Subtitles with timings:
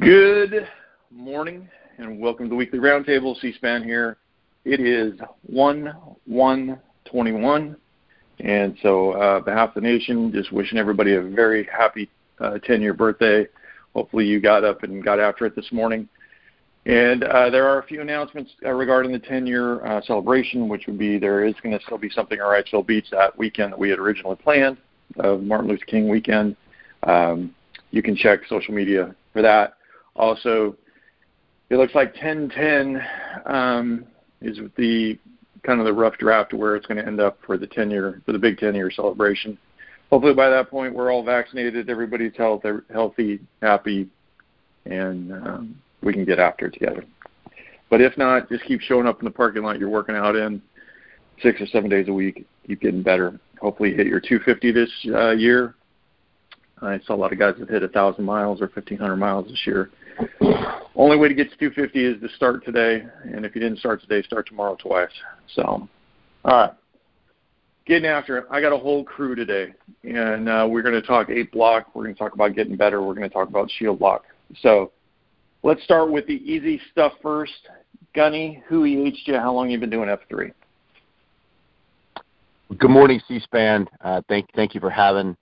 [0.00, 0.68] Good
[1.10, 1.68] morning
[1.98, 3.38] and welcome to the weekly roundtable.
[3.40, 4.16] C-SPAN here.
[4.64, 5.92] It is one
[6.26, 7.76] one twenty one,
[8.38, 12.80] and so uh, behalf of the nation, just wishing everybody a very happy uh, 10
[12.80, 13.46] year birthday.
[13.94, 16.08] Hopefully, you got up and got after it this morning.
[16.86, 20.86] And uh, there are a few announcements uh, regarding the 10 year uh, celebration, which
[20.86, 23.78] would be there is going to still be something at Wrightsville Beach that weekend that
[23.78, 24.78] we had originally planned,
[25.18, 26.56] uh, Martin Luther King weekend.
[27.02, 27.54] Um,
[27.92, 29.74] you can check social media for that.
[30.16, 30.76] Also,
[31.70, 33.02] it looks like 1010
[33.46, 34.04] um,
[34.40, 35.18] is the
[35.62, 38.20] kind of the rough draft where it's going to end up for the 10 year
[38.26, 39.56] for the big 10 year celebration.
[40.10, 44.08] Hopefully, by that point, we're all vaccinated, everybody's health, healthy, happy,
[44.84, 47.04] and um, we can get after it together.
[47.88, 50.60] But if not, just keep showing up in the parking lot you're working out in
[51.42, 52.46] six or seven days a week.
[52.66, 53.38] Keep getting better.
[53.60, 55.74] Hopefully, hit your 250 this uh, year.
[56.82, 59.60] I saw a lot of guys that hit a 1,000 miles or 1,500 miles this
[59.66, 59.90] year.
[60.94, 64.00] Only way to get to 250 is to start today, and if you didn't start
[64.00, 65.10] today, start tomorrow twice.
[65.54, 65.88] So, all
[66.44, 66.72] right,
[67.86, 68.46] getting after it.
[68.50, 69.72] I got a whole crew today,
[70.04, 71.94] and uh, we're going to talk eight block.
[71.94, 73.00] We're going to talk about getting better.
[73.02, 74.24] We're going to talk about shield lock.
[74.60, 74.92] So,
[75.64, 77.52] Let's start with the easy stuff first.
[78.14, 79.34] Gunny, who EH'd you?
[79.36, 80.52] How long you been doing F3?
[82.78, 83.86] Good morning, C-SPAN.
[84.00, 85.36] Uh, thank thank you for having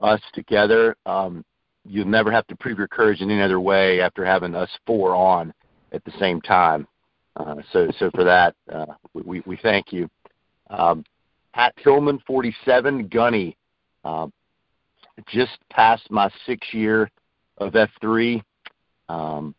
[0.00, 0.96] us together.
[1.06, 1.44] Um,
[1.84, 5.14] you'll never have to prove your courage in any other way after having us four
[5.14, 5.52] on
[5.92, 6.86] at the same time.
[7.36, 10.08] Uh, so so for that, uh, we we thank you.
[10.70, 11.04] Um,
[11.52, 13.56] Pat Tillman, 47, Gunny.
[14.04, 14.26] Uh,
[15.28, 17.10] just past my six year
[17.58, 18.42] of F3.
[19.08, 19.54] Um,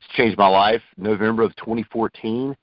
[0.00, 0.82] it's changed my life.
[0.96, 2.56] November of 2014,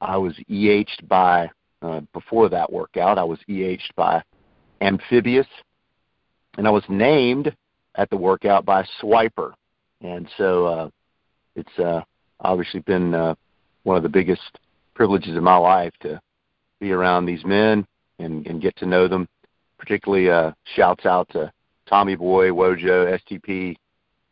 [0.00, 1.50] I was EH'd by,
[1.82, 4.22] uh, before that workout, I was EH'd by
[4.80, 5.46] Amphibious,
[6.56, 7.54] and I was named
[7.94, 9.52] at the workout by Swiper.
[10.00, 10.90] And so uh,
[11.56, 12.02] it's uh,
[12.40, 13.34] obviously been uh,
[13.82, 14.58] one of the biggest
[14.94, 16.20] privileges of my life to
[16.80, 17.86] be around these men
[18.18, 19.28] and, and get to know them.
[19.78, 21.50] Particularly, uh, shouts out to
[21.88, 23.76] Tommy Boy, Wojo, STP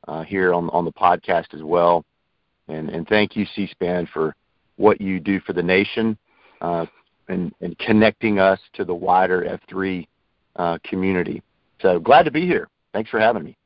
[0.07, 2.05] uh, here on on the podcast as well.
[2.69, 4.37] And, and thank you, C-SPAN, for
[4.77, 6.19] what you do for the nation
[6.61, 6.87] uh,
[7.29, 10.07] and, and connecting us to the wider F3
[10.57, 11.43] uh, community.
[11.81, 12.69] So glad to be here.
[12.93, 13.57] Thanks for having me.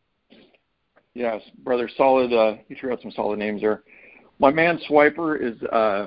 [1.14, 2.32] Yes, brother, solid.
[2.32, 3.82] Uh, you threw out some solid names there.
[4.38, 6.06] My man Swiper is uh,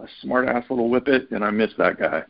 [0.00, 2.22] a smart ass little whippet, and I miss that guy.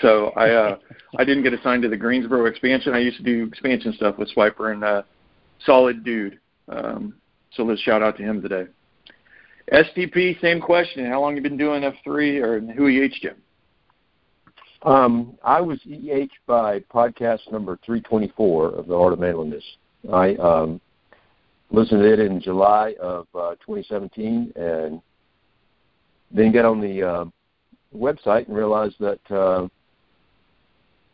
[0.00, 0.78] So I uh,
[1.18, 2.94] I didn't get assigned to the Greensboro expansion.
[2.94, 5.02] I used to do expansion stuff with Swiper, and uh,
[5.64, 6.38] solid dude.
[6.68, 7.14] Um,
[7.54, 8.66] so let's shout out to him today.
[9.72, 11.06] STP, same question.
[11.06, 13.08] How long you been doing F3 or who you?
[14.84, 19.64] Um, I was EH by podcast number 324 of The Art of Manliness.
[20.12, 20.80] I um,
[21.70, 25.00] listened to it in July of uh, 2017 and
[26.32, 27.24] then got on the uh,
[27.96, 29.68] website and realized that uh,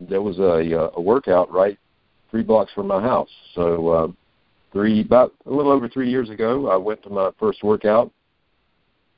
[0.00, 1.78] there was a, uh, a workout right
[2.30, 3.30] three blocks from my house.
[3.54, 4.08] So uh,
[4.72, 8.10] three about a little over three years ago, I went to my first workout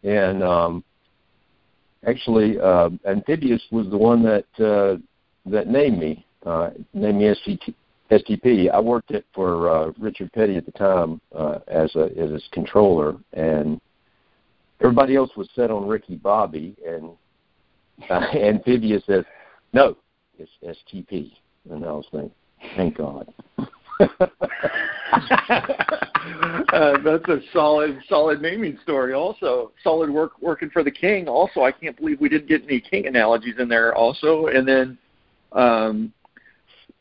[0.03, 0.85] and um,
[2.07, 4.97] actually uh, Amphibious was the one that uh,
[5.51, 7.75] that named me, uh, named me STP.
[8.11, 8.71] STP.
[8.71, 12.49] I worked it for uh, Richard Petty at the time uh, as a as his
[12.53, 13.81] controller, and
[14.81, 17.11] everybody else was set on Ricky Bobby, and
[18.11, 19.25] uh, Amphibious says,
[19.73, 19.97] "No,
[20.39, 21.33] it's STP."
[21.71, 22.33] And I was thinking,
[22.77, 23.33] "Thank God."
[26.73, 29.15] uh, that's a solid, solid naming story.
[29.15, 31.29] Also, solid work working for the king.
[31.29, 33.95] Also, I can't believe we didn't get any king analogies in there.
[33.95, 34.99] Also, and then
[35.53, 36.13] um,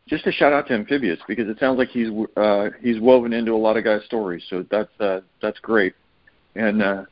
[0.07, 3.53] just a shout out to Amphibious because it sounds like he's uh, he's woven into
[3.53, 4.43] a lot of guys' stories.
[4.49, 5.93] So that's uh, that's great.
[6.55, 7.03] And uh,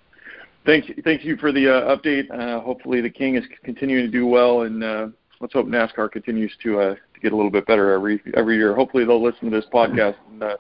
[0.66, 2.30] thanks thank you for the uh, update.
[2.32, 5.08] Uh, hopefully, the king is continuing to do well, and uh,
[5.40, 8.76] let's hope NASCAR continues to uh, to get a little bit better every every year.
[8.76, 10.58] Hopefully, they'll listen to this podcast and uh,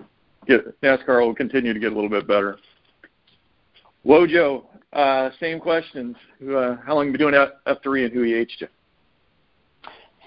[0.47, 2.57] get NASCAR will continue to get a little bit better.
[4.05, 4.63] Wojo,
[4.93, 6.15] uh, same questions.
[6.41, 8.67] Uh, how long have you been doing F3 and who EH'd you?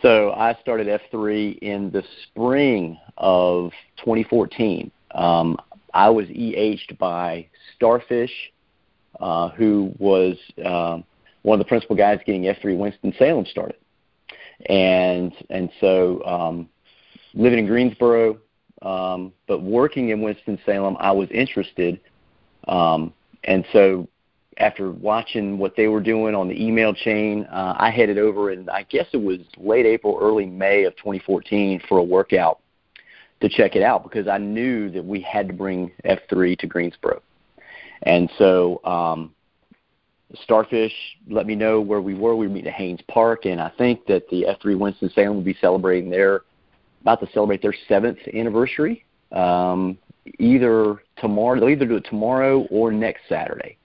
[0.02, 4.90] So I started F3 in the spring of 2014.
[5.14, 5.56] Um,
[5.92, 7.46] I was EH'd by
[7.76, 8.32] Starfish,
[9.20, 11.04] uh, who was um,
[11.42, 13.76] one of the principal guys getting F3 Winston Salem started
[14.68, 16.68] and and so um,
[17.34, 18.38] living in Greensboro,
[18.82, 22.00] um, but working in Winston Salem, I was interested,
[22.68, 23.12] um,
[23.44, 24.08] and so
[24.60, 28.68] after watching what they were doing on the email chain, uh, I headed over and
[28.68, 32.60] I guess it was late April, early May of 2014 for a workout
[33.40, 37.22] to check it out because I knew that we had to bring F3 to Greensboro.
[38.02, 39.34] And so um,
[40.42, 40.92] Starfish
[41.28, 42.36] let me know where we were.
[42.36, 45.42] We were meeting at Haynes Park, and I think that the F3 Winston Salem will
[45.42, 46.42] be celebrating their
[47.00, 49.04] about to celebrate their seventh anniversary.
[49.32, 49.98] Um,
[50.38, 53.76] either tomorrow, they'll either do it tomorrow or next Saturday.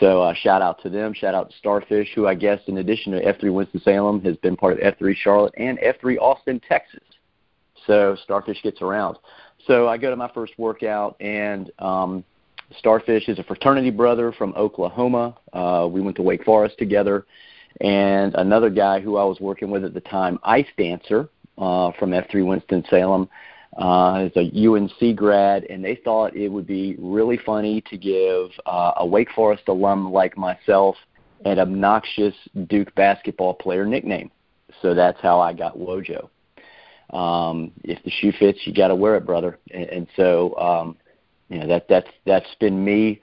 [0.00, 1.12] So uh, shout out to them.
[1.12, 4.56] Shout out to Starfish, who I guess in addition to F3 Winston Salem has been
[4.56, 7.02] part of F3 Charlotte and F3 Austin, Texas.
[7.86, 9.18] So Starfish gets around.
[9.66, 12.24] So I go to my first workout, and um,
[12.78, 15.36] Starfish is a fraternity brother from Oklahoma.
[15.52, 17.26] Uh, we went to Wake Forest together,
[17.80, 21.28] and another guy who I was working with at the time, Ice Dancer
[21.58, 23.28] uh, from F3 Winston Salem
[23.76, 28.50] uh, is a UNC grad, and they thought it would be really funny to give
[28.66, 30.96] uh, a Wake Forest alum like myself
[31.44, 32.34] an obnoxious
[32.68, 34.30] Duke basketball player nickname.
[34.82, 36.28] So that's how I got Wojo.
[37.10, 39.58] Um, if the shoe fits, you got to wear it, brother.
[39.70, 40.96] And, and so, um,
[41.48, 43.20] you know that that's that's been me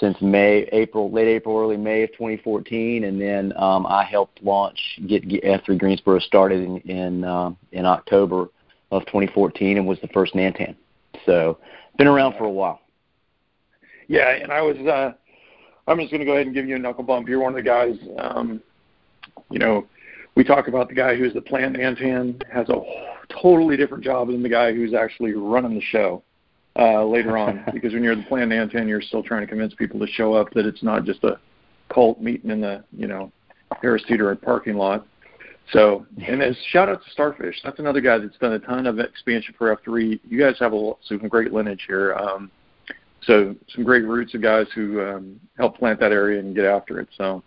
[0.00, 4.78] since May, April, late April, early May of 2014, and then um, I helped launch
[5.06, 8.48] get, get F3 Greensboro started in in, uh, in October
[8.90, 10.74] of 2014 and was the first Nantan.
[11.26, 11.58] So
[11.96, 12.80] been around for a while.
[14.06, 15.12] Yeah, and I was uh
[15.86, 17.28] I'm just going to go ahead and give you a knuckle bump.
[17.28, 18.62] You're one of the guys um
[19.50, 19.86] you know,
[20.34, 22.80] we talk about the guy who's the plant Nantan has a
[23.42, 26.22] totally different job than the guy who's actually running the show
[26.78, 29.98] uh later on because when you're the plant Nantan you're still trying to convince people
[30.00, 31.38] to show up that it's not just a
[31.88, 33.32] cult meeting in the, you know,
[33.82, 35.06] Harris Teeter parking lot.
[35.72, 37.60] So, and as shout out to Starfish.
[37.62, 40.18] That's another guy that's done a ton of expansion for F3.
[40.26, 42.14] You guys have a, some great lineage here.
[42.14, 42.50] Um,
[43.22, 47.00] so, some great roots of guys who um, help plant that area and get after
[47.00, 47.08] it.
[47.18, 47.42] So,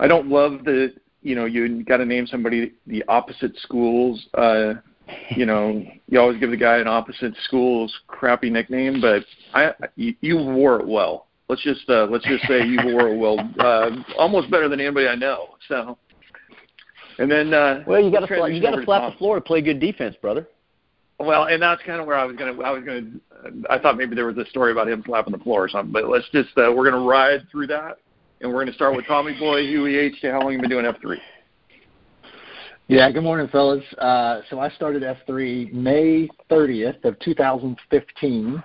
[0.00, 4.26] I don't love the, you know, you got to name somebody the opposite schools.
[4.32, 4.74] Uh,
[5.30, 9.24] you know, you always give the guy an opposite school's crappy nickname, but
[9.54, 11.26] I, you, you wore it well.
[11.48, 15.08] Let's just uh, let's just say you wore it well, uh, almost better than anybody
[15.08, 15.54] I know.
[15.66, 15.96] So
[17.18, 19.60] and then uh, well, you got to you got to slap the floor to play
[19.60, 20.46] good defense, brother.
[21.18, 22.60] Well, and that's kind of where I was gonna.
[22.62, 23.10] I was gonna.
[23.68, 25.92] I thought maybe there was a story about him slapping the floor or something.
[25.92, 26.50] But let's just.
[26.56, 27.98] Uh, we're gonna ride through that,
[28.40, 30.30] and we're gonna start with Tommy Boy, UEH.
[30.30, 31.20] How long you been doing F three?
[32.90, 33.84] Yeah, good morning, fellas.
[33.98, 38.62] Uh, so I started F3 May 30th of 2015,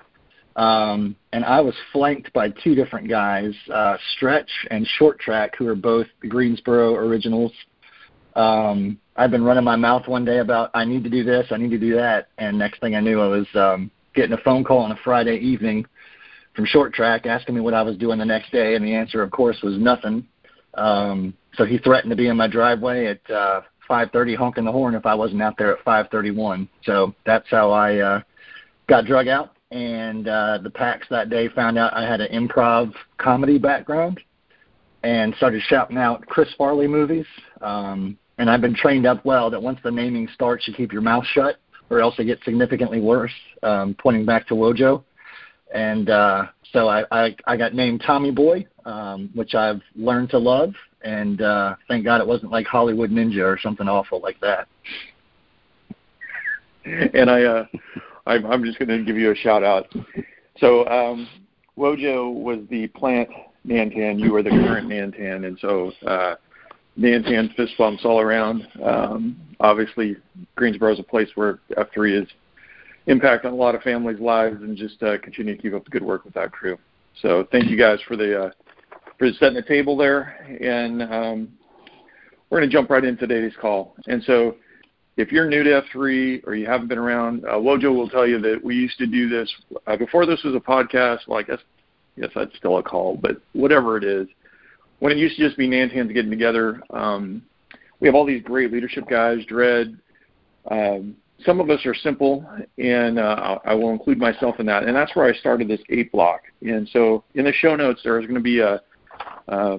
[0.56, 5.68] um, and I was flanked by two different guys, uh, Stretch and Short Track, who
[5.68, 7.52] are both Greensboro originals.
[8.38, 11.58] Um, I've been running my mouth one day about I need to do this, I
[11.58, 14.64] need to do that, and next thing I knew, I was um, getting a phone
[14.64, 15.86] call on a Friday evening
[16.56, 19.22] from Short Track asking me what I was doing the next day, and the answer,
[19.22, 20.26] of course, was nothing.
[20.76, 24.96] Um, so he threatened to be in my driveway at uh, 5:30, honking the horn
[24.96, 26.68] if I wasn't out there at 5:31.
[26.84, 28.22] So that's how I uh,
[28.88, 29.52] got drug out.
[29.72, 34.20] And uh, the PAX that day found out I had an improv comedy background
[35.04, 37.26] and started shouting out Chris Farley movies.
[37.62, 41.02] Um, and I've been trained up well that once the naming starts, you keep your
[41.02, 41.58] mouth shut,
[41.90, 43.34] or else it gets significantly worse.
[43.62, 45.04] Um, pointing back to Wojo,
[45.74, 50.40] and uh, so I, I I got named Tommy Boy, um, which I've learned to
[50.40, 54.68] love, and uh, thank God it wasn't like Hollywood Ninja or something awful like that.
[56.86, 57.66] And I, uh,
[58.26, 59.88] I'm, I'm just going to give you a shout out.
[60.58, 61.30] So um,
[61.78, 63.30] Wojo was the plant
[63.66, 64.20] Nantan.
[64.20, 66.36] You were the current Nantan, and so uh,
[67.00, 68.68] Nantan fist bumps all around.
[68.84, 70.18] Um, obviously,
[70.56, 72.28] Greensboro is a place where F3 is
[73.08, 75.92] impact on a lot of families' lives, and just uh, continue to keep up the
[75.92, 76.78] good work with that crew.
[77.22, 78.52] So thank you guys for the uh,
[79.24, 81.54] for setting the table there, and um,
[82.50, 83.96] we're going to jump right into today's call.
[84.08, 84.58] And so,
[85.16, 88.40] if you're new to F3 or you haven't been around, uh, Wojo will tell you
[88.42, 89.54] that we used to do this
[89.88, 91.20] uh, before this was a podcast.
[91.28, 91.60] Well, I guess
[92.18, 94.28] yes, that's still a call, but whatever it is
[95.00, 97.44] when it used to just be Nantans getting together, um,
[98.00, 99.98] we have all these great leadership guys, Dredd.
[100.72, 101.16] Um,
[101.46, 102.46] some of us are simple,
[102.78, 104.84] and uh, I will include myself in that.
[104.84, 106.44] And that's where I started this eight block.
[106.62, 108.82] And so in the show notes, there's going to be a,
[109.48, 109.78] uh,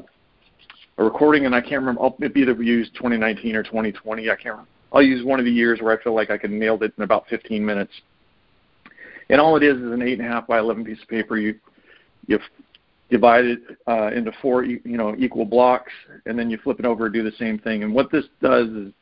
[0.99, 2.03] a recording, and I can't remember.
[2.03, 4.31] I'll maybe either use 2019 or 2020.
[4.31, 4.45] I can't.
[4.45, 4.69] Remember.
[4.93, 7.03] I'll use one of the years where I feel like I can nailed it in
[7.03, 7.93] about 15 minutes.
[9.29, 11.37] And all it is is an eight and a half by 11 piece of paper.
[11.37, 11.59] You
[12.27, 12.39] you
[13.11, 15.93] divide it uh, into four you know equal blocks,
[16.27, 17.83] and then you flip it over and do the same thing.
[17.83, 18.93] And what this does is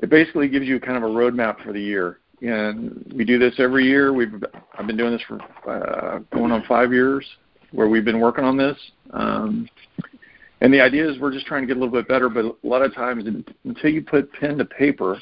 [0.00, 2.18] it basically gives you kind of a roadmap for the year.
[2.42, 4.12] And we do this every year.
[4.12, 4.42] We've
[4.76, 5.40] I've been doing this for
[5.70, 7.26] uh, going on five years,
[7.72, 8.76] where we've been working on this.
[9.12, 9.68] Um,
[10.60, 12.28] and the idea is we're just trying to get a little bit better.
[12.28, 13.24] But a lot of times,
[13.64, 15.20] until you put pen to paper,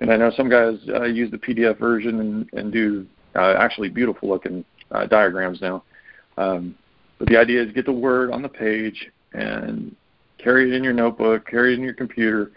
[0.00, 3.88] and I know some guys uh, use the PDF version and, and do uh, actually
[3.88, 5.84] beautiful looking uh, diagrams now.
[6.36, 6.74] Um,
[7.18, 9.94] but the idea is get the word on the page and
[10.38, 12.50] carry it in your notebook, carry it in your computer,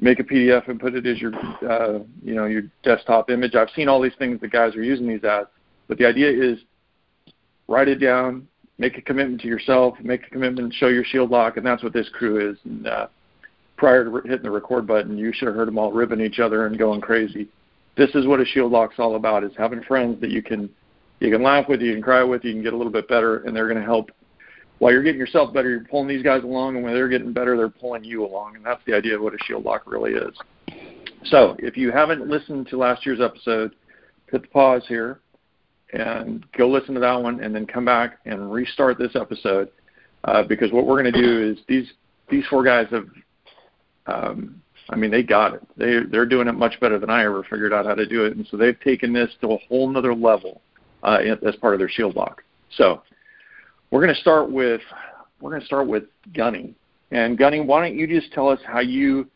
[0.00, 1.34] make a PDF and put it as your
[1.68, 3.54] uh, you know your desktop image.
[3.54, 5.46] I've seen all these things that guys are using these as,
[5.88, 6.58] but the idea is
[7.68, 8.46] write it down,
[8.78, 11.92] make a commitment to yourself, make a commitment, show your shield lock, and that's what
[11.92, 12.58] this crew is.
[12.64, 13.06] And uh,
[13.76, 16.66] prior to hitting the record button, you should have heard them all ribbing each other
[16.66, 17.48] and going crazy.
[17.96, 20.68] This is what a shield lock's all about: is having friends that you can
[21.20, 23.38] you can laugh with, you can cry with, you can get a little bit better,
[23.38, 24.10] and they're going to help.
[24.78, 27.56] While you're getting yourself better, you're pulling these guys along, and when they're getting better,
[27.56, 30.36] they're pulling you along, and that's the idea of what a shield lock really is.
[31.24, 33.74] So, if you haven't listened to last year's episode,
[34.30, 35.20] hit the pause here
[35.92, 39.70] and go listen to that one, and then come back and restart this episode
[40.24, 41.86] uh, because what we're going to do is these
[42.28, 43.06] these four guys have
[44.06, 45.62] um, I mean, they got it.
[45.76, 48.36] They they're doing it much better than I ever figured out how to do it,
[48.36, 50.60] and so they've taken this to a whole nother level
[51.02, 52.42] uh, as part of their shield lock.
[52.76, 53.02] So
[53.90, 54.80] we're going to start with
[55.40, 56.74] we're going to start with Gunny.
[57.10, 59.28] And Gunny, why don't you just tell us how you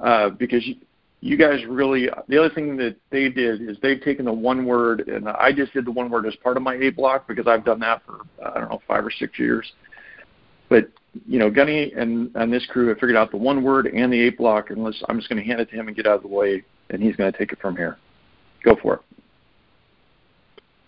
[0.00, 0.76] uh, because you,
[1.20, 5.08] you guys really the other thing that they did is they've taken the one word
[5.08, 7.64] and I just did the one word as part of my eight block because I've
[7.64, 9.70] done that for I don't know five or six years.
[10.68, 10.88] But
[11.26, 14.20] you know, Gunny and, and this crew have figured out the one word and the
[14.20, 16.16] eight block, and let's, I'm just going to hand it to him and get out
[16.16, 17.96] of the way, and he's going to take it from here.
[18.64, 19.00] Go for it.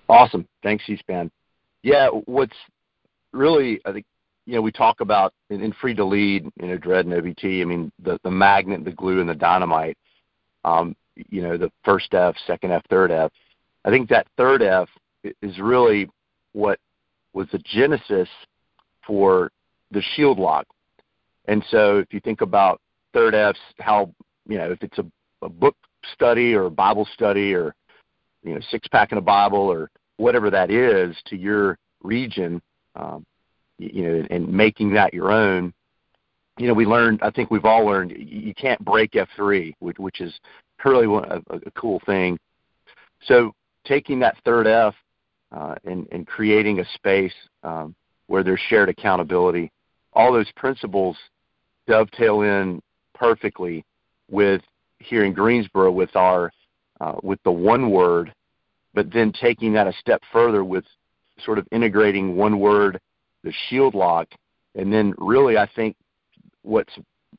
[0.09, 0.47] Awesome.
[0.63, 1.31] Thanks, C-SPAN.
[1.83, 2.57] Yeah, what's
[3.33, 4.05] really, I think,
[4.47, 7.63] you know, we talk about in, in Freed to Lead, you know, Dredd and OBT,
[7.63, 9.97] I mean, the the magnet, the glue, and the dynamite.
[10.65, 10.95] Um,
[11.29, 13.33] you know, the first F, second F, third F.
[13.85, 14.89] I think that third F
[15.43, 16.09] is really
[16.53, 16.79] what
[17.33, 18.29] was the genesis
[19.07, 19.51] for
[19.91, 20.67] the shield lock.
[21.47, 22.81] And so if you think about
[23.13, 24.13] third F's, how,
[24.49, 25.07] you know, if it's a,
[25.43, 25.77] a book
[26.13, 27.75] study or a Bible study or,
[28.43, 32.61] you know, six pack in a Bible or whatever that is to your region,
[32.95, 33.25] um,
[33.79, 35.73] you know, and making that your own,
[36.61, 40.21] you know, we learned, I think we've all learned, you can't break F3, which, which
[40.21, 40.33] is
[40.85, 42.39] really a, a cool thing.
[43.25, 43.53] So
[43.85, 44.95] taking that third F
[45.53, 47.95] uh, and, and creating a space um,
[48.27, 49.71] where there's shared accountability
[50.13, 51.17] all those principles
[51.87, 52.81] dovetail in
[53.15, 53.85] perfectly
[54.31, 54.63] with
[54.99, 56.53] here in Greensboro with our
[57.01, 58.35] uh, with the one word,
[58.93, 60.85] but then taking that a step further with
[61.45, 63.01] sort of integrating one word,
[63.43, 64.29] the shield lock,
[64.75, 65.97] and then really I think
[66.63, 66.93] what's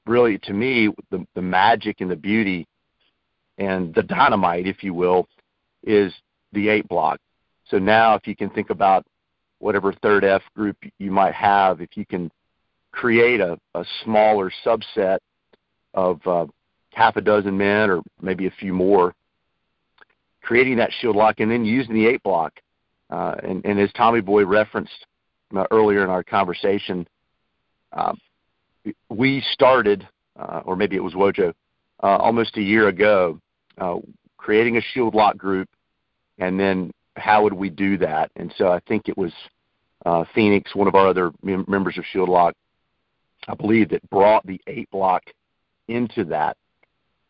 [0.05, 2.67] really to me the, the magic and the beauty
[3.57, 5.27] and the dynamite, if you will,
[5.83, 6.13] is
[6.53, 7.19] the eight block.
[7.69, 9.05] So now if you can think about
[9.59, 12.31] whatever third F group you might have, if you can
[12.91, 15.19] create a, a smaller subset
[15.93, 16.45] of uh,
[16.91, 19.13] half a dozen men or maybe a few more,
[20.41, 22.53] creating that shield lock and then using the eight block.
[23.09, 25.05] Uh, and, and, as Tommy Boy referenced
[25.55, 27.05] uh, earlier in our conversation,
[27.91, 28.13] uh,
[29.09, 30.07] we started,
[30.39, 31.53] uh, or maybe it was Wojo,
[32.03, 33.39] uh, almost a year ago,
[34.37, 35.69] creating a shield lock group,
[36.39, 38.31] and then how would we do that?
[38.35, 39.31] And so I think it was
[40.33, 42.55] Phoenix, one of our other mem- members of Shield Lock,
[43.47, 45.23] I believe, that brought the eight block
[45.87, 46.57] into that.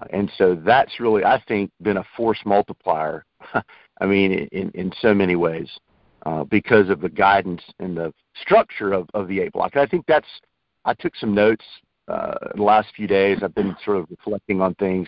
[0.10, 3.26] And so that's really, I think, been a force multiplier.
[4.02, 5.70] I mean, in, in so many ways,
[6.26, 9.72] uh, because of the guidance and the structure of, of the eight block.
[9.74, 10.28] And I think that's,
[10.86, 11.64] I took some notes
[12.08, 13.40] uh, the last few days.
[13.44, 15.08] I've been sort of reflecting on things,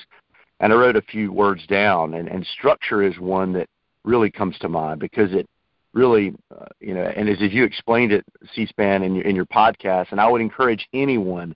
[0.59, 2.13] and I wrote a few words down.
[2.13, 3.67] And, and structure is one that
[4.03, 5.47] really comes to mind because it
[5.93, 9.45] really, uh, you know, and as, as you explained it, C-SPAN in your, in your
[9.45, 11.55] podcast, and I would encourage anyone,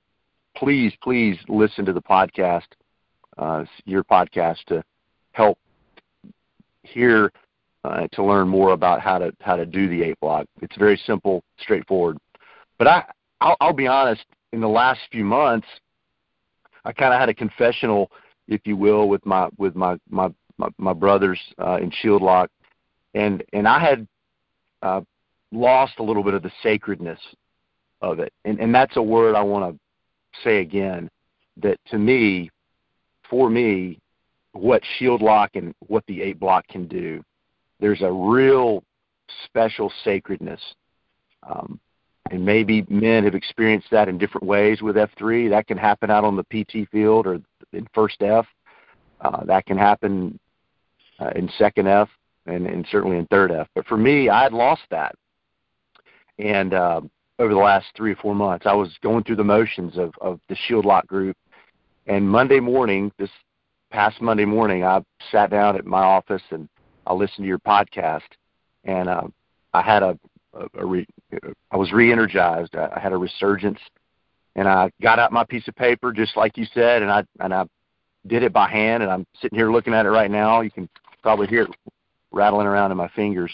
[0.55, 2.67] please, please listen to the podcast,
[3.37, 4.83] uh, your podcast, to
[5.31, 5.57] help
[6.83, 7.31] hear
[7.83, 10.45] uh, to learn more about how to how to do the eight block.
[10.61, 12.17] It's very simple, straightforward.
[12.77, 13.03] But I,
[13.41, 14.23] I'll, I'll be honest.
[14.53, 15.67] In the last few months,
[16.85, 18.09] I kind of had a confessional,
[18.47, 22.49] if you will, with my with my my my, my brothers uh, in Shield Lock,
[23.13, 24.07] and and I had
[24.81, 25.01] uh,
[25.51, 27.19] lost a little bit of the sacredness
[28.01, 28.31] of it.
[28.45, 29.79] And, and that's a word I want to
[30.43, 31.09] say again
[31.57, 32.49] that to me,
[33.29, 33.99] for me,
[34.53, 37.23] what shield lock and what the eight block can do,
[37.79, 38.83] there's a real
[39.45, 40.61] special sacredness.
[41.43, 41.79] Um,
[42.31, 45.49] and maybe men have experienced that in different ways with F3.
[45.49, 47.39] That can happen out on the PT field or
[47.73, 48.45] in first F.
[49.21, 50.39] Uh, that can happen
[51.19, 52.09] uh, in second F
[52.45, 53.67] and, and certainly in third F.
[53.75, 55.15] But for me, I had lost that.
[56.39, 57.01] And uh,
[57.39, 60.39] over the last three or four months, I was going through the motions of, of
[60.49, 61.35] the Shield Lock group.
[62.05, 63.29] And Monday morning, this
[63.91, 66.69] past Monday morning, I sat down at my office and
[67.05, 68.27] I listened to your podcast,
[68.83, 69.23] and uh,
[69.73, 70.19] I had a,
[70.53, 71.05] a, re,
[71.71, 72.75] I was re-energized.
[72.75, 73.79] I, I had a resurgence,
[74.55, 77.53] and I got out my piece of paper just like you said, and I and
[77.53, 77.65] I
[78.25, 80.61] did it by hand, and I'm sitting here looking at it right now.
[80.61, 80.89] You can
[81.21, 81.69] probably hear it
[82.31, 83.51] rattling around in my fingers.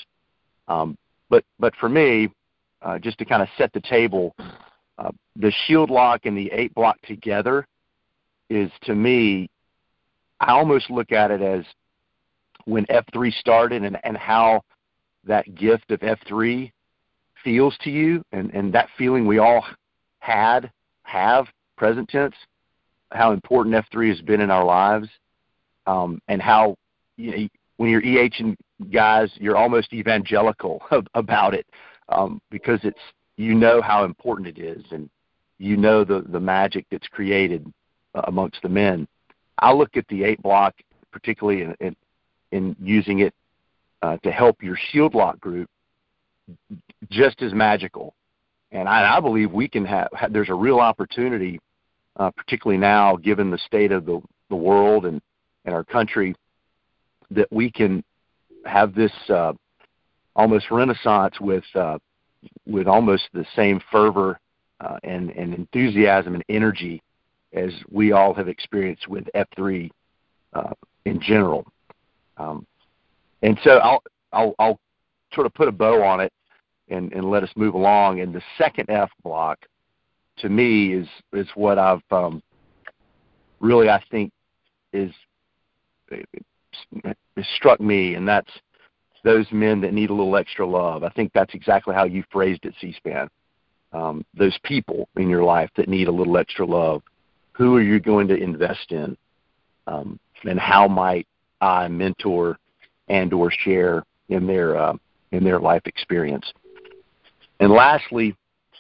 [0.67, 0.97] Um,
[1.29, 2.29] but but for me,
[2.81, 4.35] uh, just to kind of set the table,
[4.97, 7.65] uh, the shield lock and the eight block together
[8.49, 9.49] is to me,
[10.39, 11.65] I almost look at it as
[12.65, 14.61] when F3 started and, and how
[15.25, 16.71] that gift of F3
[17.43, 19.65] feels to you and, and that feeling we all
[20.19, 20.71] had,
[21.03, 21.47] have,
[21.77, 22.35] present tense,
[23.11, 25.07] how important F3 has been in our lives,
[25.85, 26.75] um, and how
[27.17, 27.47] you know,
[27.77, 28.57] when you're EH and
[28.91, 30.81] guys, you're almost evangelical
[31.13, 31.65] about it
[32.09, 32.99] um, because it's
[33.37, 35.09] you know how important it is, and
[35.57, 37.71] you know the the magic that's created
[38.15, 39.07] uh, amongst the men.
[39.59, 40.75] I look at the eight block,
[41.11, 41.95] particularly in, in,
[42.51, 43.33] in using it
[44.01, 45.69] uh, to help your shield lock group,
[47.09, 48.13] just as magical.
[48.71, 51.59] And I, I believe we can have, there's a real opportunity,
[52.17, 55.21] uh, particularly now, given the state of the, the world and,
[55.65, 56.35] and our country,
[57.31, 58.03] that we can
[58.65, 59.53] have this uh,
[60.35, 61.97] almost renaissance with uh,
[62.65, 64.39] with almost the same fervor
[64.81, 67.01] uh, and, and enthusiasm and energy
[67.53, 69.89] as we all have experienced with F3
[70.53, 70.73] uh,
[71.05, 71.65] in general.
[72.37, 72.65] Um,
[73.41, 74.79] and so I'll, I'll, I'll
[75.33, 76.31] sort of put a bow on it
[76.89, 78.19] and, and let us move along.
[78.21, 79.59] And the second F block,
[80.37, 82.41] to me, is is what I've um,
[83.59, 84.31] really I think
[84.91, 85.11] is
[86.09, 86.45] it,
[87.55, 88.51] struck me, and that's
[89.23, 91.03] those men that need a little extra love.
[91.03, 93.29] I think that's exactly how you phrased it, C-SPAN.
[93.93, 97.03] Um, those people in your life that need a little extra love.
[97.53, 99.15] Who are you going to invest in,
[99.87, 101.27] um, and how might
[101.61, 102.57] I mentor
[103.07, 104.93] and or share in their uh,
[105.33, 106.45] in their life experience?
[107.59, 108.35] And lastly,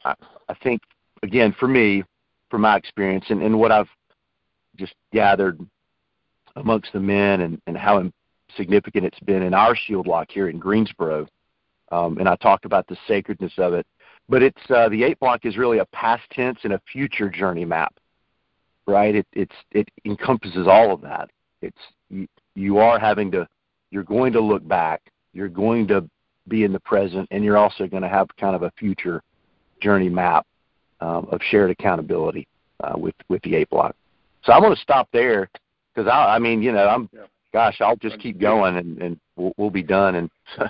[0.05, 0.13] I,
[0.47, 0.81] I think
[1.21, 2.03] again for me,
[2.49, 3.89] from my experience and, and what I've
[4.77, 5.59] just gathered
[6.55, 8.03] amongst the men and, and how
[8.55, 11.27] significant it's been in our shield lock here in Greensboro.
[11.91, 13.85] Um, and I talked about the sacredness of it.
[14.29, 17.65] But it's uh, the eight block is really a past tense and a future journey
[17.65, 17.93] map,
[18.87, 19.15] right?
[19.15, 21.29] It it's it encompasses all of that.
[21.61, 21.77] It's
[22.09, 23.47] you, you are having to
[23.91, 25.01] you're going to look back,
[25.33, 26.09] you're going to
[26.47, 29.21] be in the present, and you're also going to have kind of a future
[29.81, 30.45] journey map
[31.01, 32.47] um, of shared accountability
[32.83, 33.95] uh, with with the eight block.
[34.43, 35.49] So I'm going to stop there
[35.93, 37.21] because I, I mean, you know, I'm yeah
[37.53, 40.15] gosh, I'll just keep going and, and we'll, we'll be done.
[40.15, 40.29] And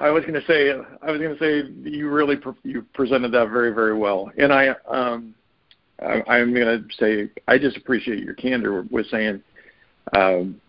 [0.00, 0.70] I was going to say,
[1.02, 4.32] I was going to say, you really pre- you presented that very, very well.
[4.38, 5.34] And I, um,
[6.00, 9.42] I, I'm going to say, I just appreciate your candor with saying,
[10.14, 10.60] um,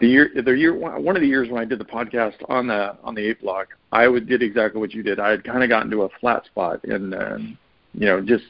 [0.00, 2.96] the year, the year, one of the years when I did the podcast on the
[3.02, 5.18] on the eight block, I would, did exactly what you did.
[5.18, 7.58] I had kind of gotten to a flat spot in, um,
[7.94, 8.44] you know, just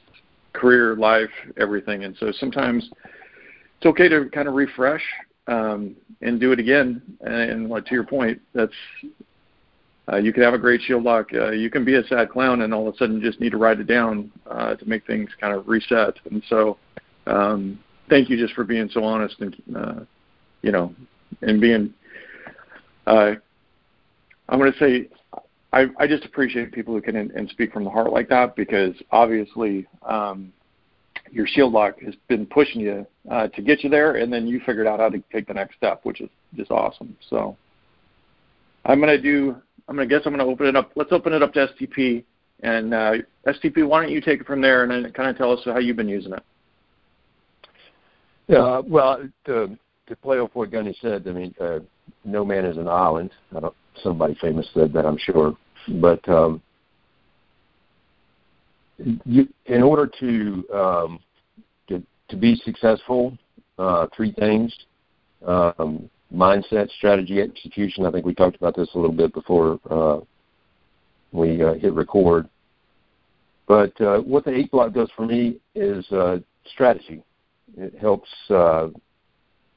[0.52, 2.04] career, life, everything.
[2.04, 2.88] And so sometimes
[3.76, 5.02] it's okay to kind of refresh
[5.46, 7.02] um, and do it again.
[7.20, 8.72] And, and like to your point, that's
[10.12, 11.28] uh, you can have a great shield lock.
[11.32, 13.56] Uh, you can be a sad clown, and all of a sudden just need to
[13.56, 16.14] write it down uh, to make things kind of reset.
[16.30, 16.78] And so,
[17.26, 17.78] um,
[18.09, 20.00] thank you just for being so honest and uh,
[20.62, 20.94] you know,
[21.43, 21.93] and being.
[23.07, 23.35] Uh,
[24.49, 25.09] I'm going to say,
[25.73, 28.95] I, I just appreciate people who can and, speak from the heart like that because
[29.11, 30.53] obviously um,
[31.31, 34.61] your shield lock has been pushing you uh, to get you there, and then you
[34.65, 37.17] figured out how to take the next step, which is just awesome.
[37.29, 37.57] So
[38.85, 39.57] I'm gonna do.
[39.89, 40.93] I'm gonna guess I'm gonna open it up.
[40.95, 42.25] Let's open it up to STP.
[42.61, 43.12] And uh,
[43.47, 45.79] STP, why don't you take it from there and then kind of tell us how
[45.79, 46.43] you've been using it?
[48.49, 51.81] Yeah, well, to, to play off what Gunny said, I mean, uh,
[52.25, 53.31] no man is an island.
[53.55, 55.57] I don't, somebody famous said that, I'm sure.
[56.01, 56.62] But um,
[58.99, 61.21] you, in order to, um,
[61.88, 63.37] to to be successful,
[63.79, 64.75] uh, three things:
[65.47, 68.07] um, mindset, strategy, execution.
[68.07, 70.21] I think we talked about this a little bit before uh,
[71.33, 72.49] we uh, hit record.
[73.69, 76.38] But uh, what the eight block does for me is uh,
[76.73, 77.23] strategy.
[77.77, 78.88] It helps uh,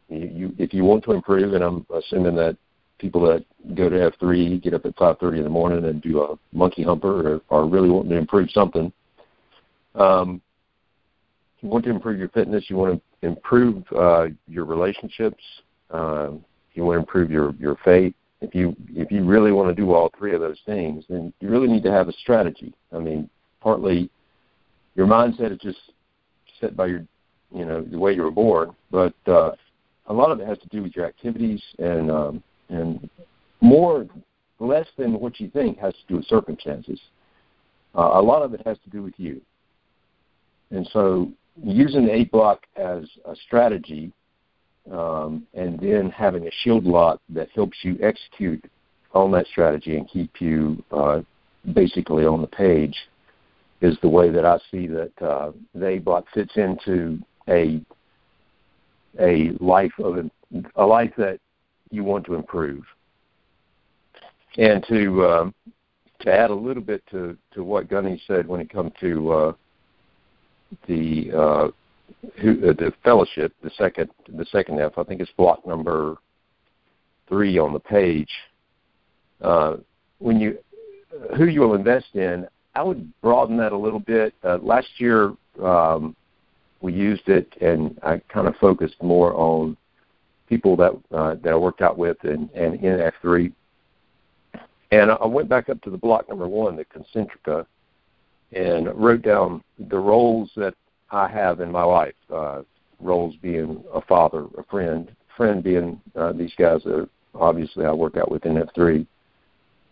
[0.09, 2.57] you if you want to improve, and I'm assuming that
[2.97, 3.45] people that
[3.75, 7.35] go to F3 get up at 5:30 in the morning and do a monkey humper
[7.35, 8.91] or are really wanting to improve something
[9.95, 10.41] um,
[11.61, 12.65] you want to improve your fitness.
[12.69, 15.43] You want to improve uh, your relationships.
[15.91, 16.31] Uh,
[16.73, 18.13] you want to improve your your faith.
[18.41, 21.49] If you if you really want to do all three of those things, then you
[21.49, 22.73] really need to have a strategy.
[22.93, 23.29] I mean,
[23.61, 24.09] partly
[24.95, 25.79] your mindset is just
[26.61, 27.05] set by your
[27.53, 29.51] you know the way you were born, but uh,
[30.09, 33.09] a lot of it has to do with your activities and um, and
[33.61, 34.07] more
[34.59, 36.99] less than what you think has to do with circumstances.
[37.95, 39.41] Uh, a lot of it has to do with you.
[40.71, 41.31] And so
[41.63, 44.11] using the eight block as a strategy
[44.91, 48.63] um, and then having a shield lock that helps you execute
[49.13, 51.21] on that strategy and keep you uh,
[51.73, 52.95] basically on the page
[53.81, 57.81] is the way that I see that uh, the eight block fits into a
[59.19, 60.29] a life of
[60.75, 61.39] a life that
[61.89, 62.83] you want to improve.
[64.57, 65.53] And to um,
[66.21, 69.53] to add a little bit to, to what Gunny said when it comes to uh,
[70.87, 71.67] the uh,
[72.41, 76.17] who, uh, the fellowship, the second the second F, I think it's block number
[77.27, 78.29] three on the page.
[79.41, 79.77] Uh,
[80.19, 80.57] when you
[81.37, 84.33] who you will invest in, I would broaden that a little bit.
[84.43, 86.15] Uh, last year um,
[86.81, 89.75] we used it, and I kind of focused more on
[90.47, 93.51] people that uh, that I worked out with and, and in F3.
[94.91, 97.65] And I went back up to the block number one, the concentrica,
[98.53, 100.73] and wrote down the roles that
[101.11, 102.15] I have in my life.
[102.33, 102.63] Uh,
[102.99, 108.17] roles being a father, a friend, friend being uh, these guys that obviously I work
[108.17, 109.05] out with in F3.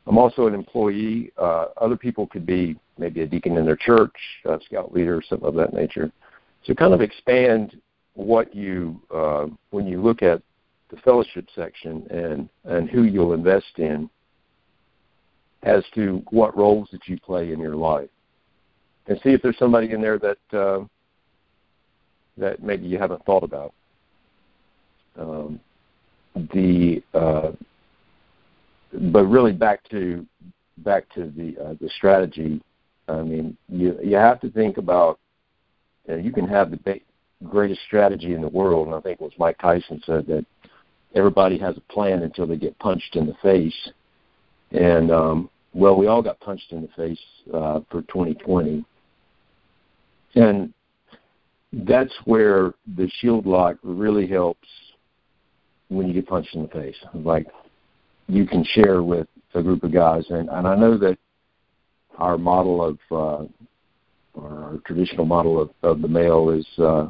[0.08, 1.32] I'm also an employee.
[1.38, 5.48] Uh, other people could be maybe a deacon in their church, a scout leader, something
[5.48, 6.12] of that nature.
[6.68, 7.80] So kind of expand
[8.14, 10.42] what you uh, when you look at
[10.90, 14.10] the fellowship section and and who you'll invest in
[15.64, 18.10] as to what roles that you play in your life,
[19.08, 20.84] and see if there's somebody in there that uh,
[22.38, 23.74] that maybe you haven't thought about.
[25.18, 25.60] Um,
[26.54, 27.52] the uh,
[28.92, 30.26] but really back to
[30.80, 32.62] back to the uh, the strategy.
[33.08, 35.20] I mean, you you have to think about.
[36.08, 37.00] You, you can have the ba-
[37.44, 40.46] greatest strategy in the world, and I think it was Mike Tyson said that
[41.16, 43.90] everybody has a plan until they get punched in the face.
[44.72, 47.20] And um, well, we all got punched in the face
[47.54, 48.84] uh, for 2020,
[50.36, 50.74] and
[51.72, 54.68] that's where the shield lock really helps
[55.90, 56.96] when you get punched in the face.
[57.14, 57.48] Like
[58.28, 61.18] you can share with a group of guys, and, and I know that
[62.18, 63.46] our model of uh,
[64.38, 67.08] our traditional model of, of the male is uh,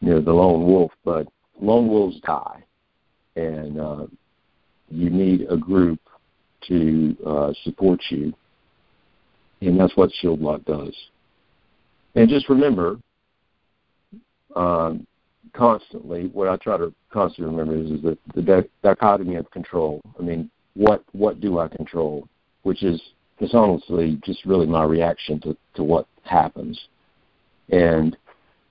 [0.00, 1.26] you know the lone wolf, but
[1.60, 2.62] lone wolves die,
[3.36, 4.06] and uh,
[4.90, 6.00] you need a group
[6.68, 8.32] to uh, support you,
[9.60, 10.94] and that's what Shield Lock does.
[12.14, 12.96] And just remember,
[14.54, 15.06] um,
[15.52, 20.00] constantly, what I try to constantly remember is, is that the dichotomy of control.
[20.18, 22.28] I mean, what what do I control?
[22.62, 23.00] Which is
[23.38, 26.78] it's honestly just really my reaction to, to what happens.
[27.70, 28.16] And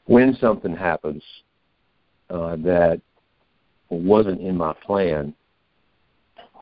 [0.05, 1.23] when something happens
[2.29, 3.01] uh, that
[3.89, 5.33] wasn't in my plan,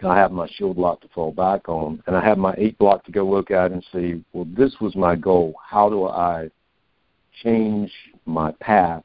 [0.03, 3.05] I have my shield lock to fall back on, and I have my eight block
[3.05, 5.53] to go look at and see, well, this was my goal.
[5.63, 6.49] How do I
[7.43, 7.91] change
[8.25, 9.03] my path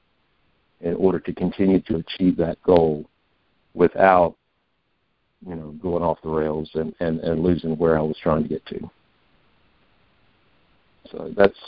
[0.81, 3.05] in order to continue to achieve that goal
[3.75, 4.37] without,
[5.45, 8.49] you know, going off the rails and, and, and losing where I was trying to
[8.49, 8.91] get to.
[11.11, 11.59] So that's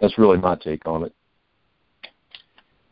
[0.00, 1.14] that's really my take on it.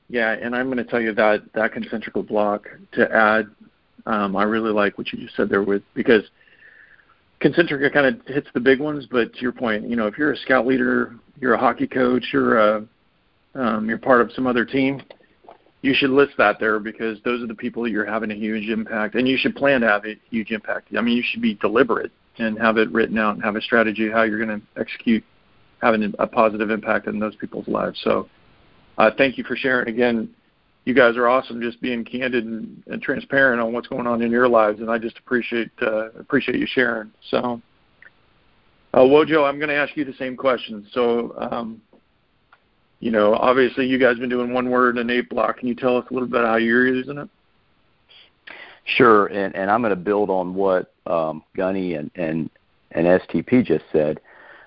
[0.09, 3.49] Yeah, and I'm going to tell you that that concentrical block to add
[4.07, 6.23] um, I really like what you just said there with because
[7.41, 10.33] concentric kind of hits the big ones, but to your point, you know, if you're
[10.33, 12.87] a scout leader, you're a hockey coach, you're a
[13.55, 15.03] um, you're part of some other team,
[15.89, 18.69] you should list that there because those are the people that you're having a huge
[18.69, 20.89] impact, and you should plan to have a huge impact.
[20.97, 24.11] I mean, you should be deliberate and have it written out and have a strategy
[24.11, 25.25] how you're going to execute
[25.81, 27.99] having a positive impact in those people's lives.
[28.05, 28.29] So,
[28.99, 30.29] uh, thank you for sharing again
[30.85, 34.31] you guys are awesome just being candid and, and transparent on what's going on in
[34.31, 37.13] your lives and I just appreciate uh, appreciate you sharing.
[37.31, 37.61] So
[38.95, 40.87] uh, Wojo, I'm going to ask you the same question.
[40.93, 41.83] So, um,
[43.01, 45.59] you know, obviously you guys have been doing one word and eight block.
[45.59, 47.29] Can you tell us a little bit how you're using it?
[48.85, 52.49] Sure, and, and I'm going to build on what um, Gunny and, and,
[52.93, 54.21] and STP just said,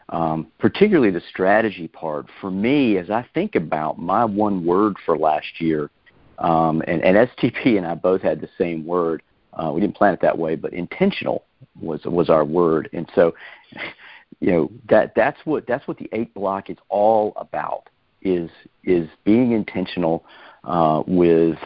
[0.09, 2.27] um, particularly the strategy part.
[2.39, 5.89] For me, as I think about my one word for last year,
[6.37, 9.23] um, and, and STP and I both had the same word.
[9.53, 11.43] Uh, we didn't plan it that way, but intentional
[11.79, 12.89] was was our word.
[12.93, 13.33] And so,
[14.39, 17.89] you know, that that's what that's what the eight block is all about.
[18.21, 18.49] Is
[18.83, 20.23] is being intentional
[20.63, 21.57] uh, with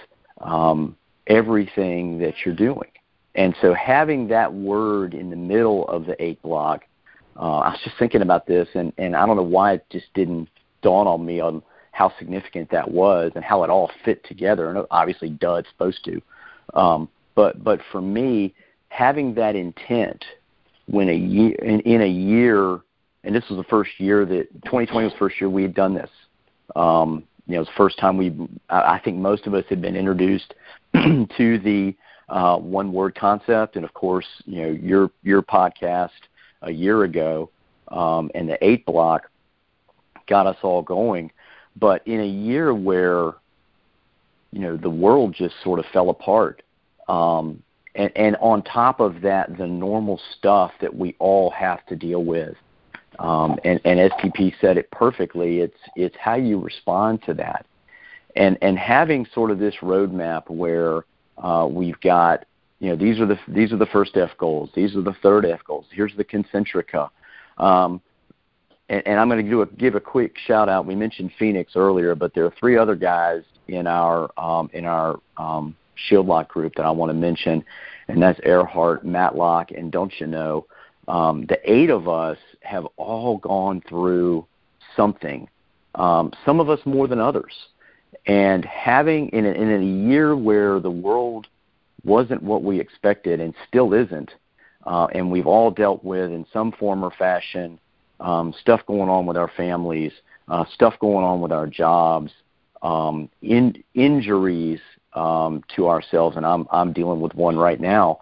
[0.42, 0.96] um,
[1.28, 2.90] everything that you're doing.
[3.36, 6.86] And so, having that word in the middle of the eight block,
[7.38, 10.06] uh, I was just thinking about this, and and I don't know why it just
[10.14, 10.50] didn't
[10.82, 14.70] dawn on me on how significant that was and how it all fit together.
[14.70, 16.22] And obviously, duh, it's supposed to.
[16.74, 18.54] Um, but but for me,
[18.90, 20.24] having that intent
[20.88, 22.80] when a year in, in a year,
[23.24, 25.94] and this was the first year that 2020 was the first year we had done
[25.94, 26.10] this.
[26.76, 28.36] Um, you know, the first time we.
[28.70, 30.54] I think most of us had been introduced
[30.94, 31.96] to the
[32.30, 36.10] uh, one word concept, and of course, you know, your your podcast
[36.62, 37.50] a year ago
[37.90, 39.30] um, and the eight block
[40.28, 41.32] got us all going.
[41.76, 43.34] But in a year where
[44.52, 46.62] you know the world just sort of fell apart,
[47.08, 47.62] um,
[47.96, 52.24] and, and on top of that, the normal stuff that we all have to deal
[52.24, 52.56] with.
[53.20, 55.60] Um, and, and STP said it perfectly.
[55.60, 57.66] It's it's how you respond to that,
[58.36, 61.04] and and having sort of this roadmap where
[61.38, 62.46] uh, we've got
[62.80, 65.46] you know these are the these are the first F goals, these are the third
[65.46, 65.86] F goals.
[65.92, 67.10] Here's the concentrica.
[67.58, 68.02] Um,
[68.90, 70.86] and, I'm going to do a, give a quick shout out.
[70.86, 75.20] We mentioned Phoenix earlier, but there are three other guys in our um, in our
[75.38, 77.64] um, Shield Lock group that I want to mention,
[78.08, 80.68] and that's Earhart, Matlock, and don't you know,
[81.08, 84.46] um, the eight of us have all gone through
[84.96, 85.48] something.
[85.96, 87.54] Um, some of us more than others,
[88.26, 91.48] and having in a, in a year where the world
[92.04, 94.32] wasn't what we expected and still isn't,
[94.86, 97.80] uh, and we've all dealt with in some form or fashion
[98.20, 100.12] um, stuff going on with our families,
[100.48, 102.32] uh, stuff going on with our jobs,
[102.82, 104.80] um, in, injuries
[105.14, 108.20] um, to ourselves, and I'm I'm dealing with one right now.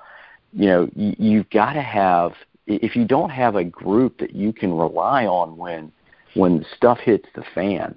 [0.54, 2.34] You know, you, you've got to have
[2.68, 5.92] if you don't have a group that you can rely on when
[6.36, 7.96] when stuff hits the fan,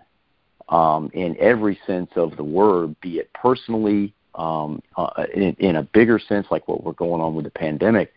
[0.69, 5.83] um, in every sense of the word, be it personally, um, uh, in, in a
[5.83, 8.13] bigger sense, like what we're going on with the pandemic,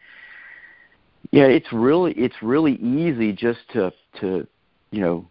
[1.32, 4.48] yeah, it's really it's really easy just to to
[4.92, 5.28] you know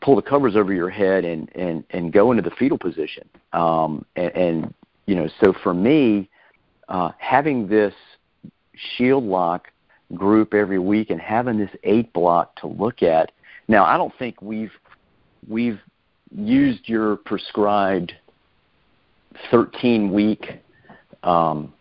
[0.00, 3.28] pull the covers over your head and and and go into the fetal position.
[3.52, 4.74] Um, and, and
[5.06, 6.28] you know, so for me,
[6.88, 7.94] uh, having this
[8.96, 9.68] shield lock
[10.14, 13.32] group every week and having this eight block to look at.
[13.68, 14.72] Now, I don't think we've
[15.48, 15.80] we've
[16.34, 18.12] used your prescribed
[19.50, 20.60] 13 week
[21.22, 21.72] um,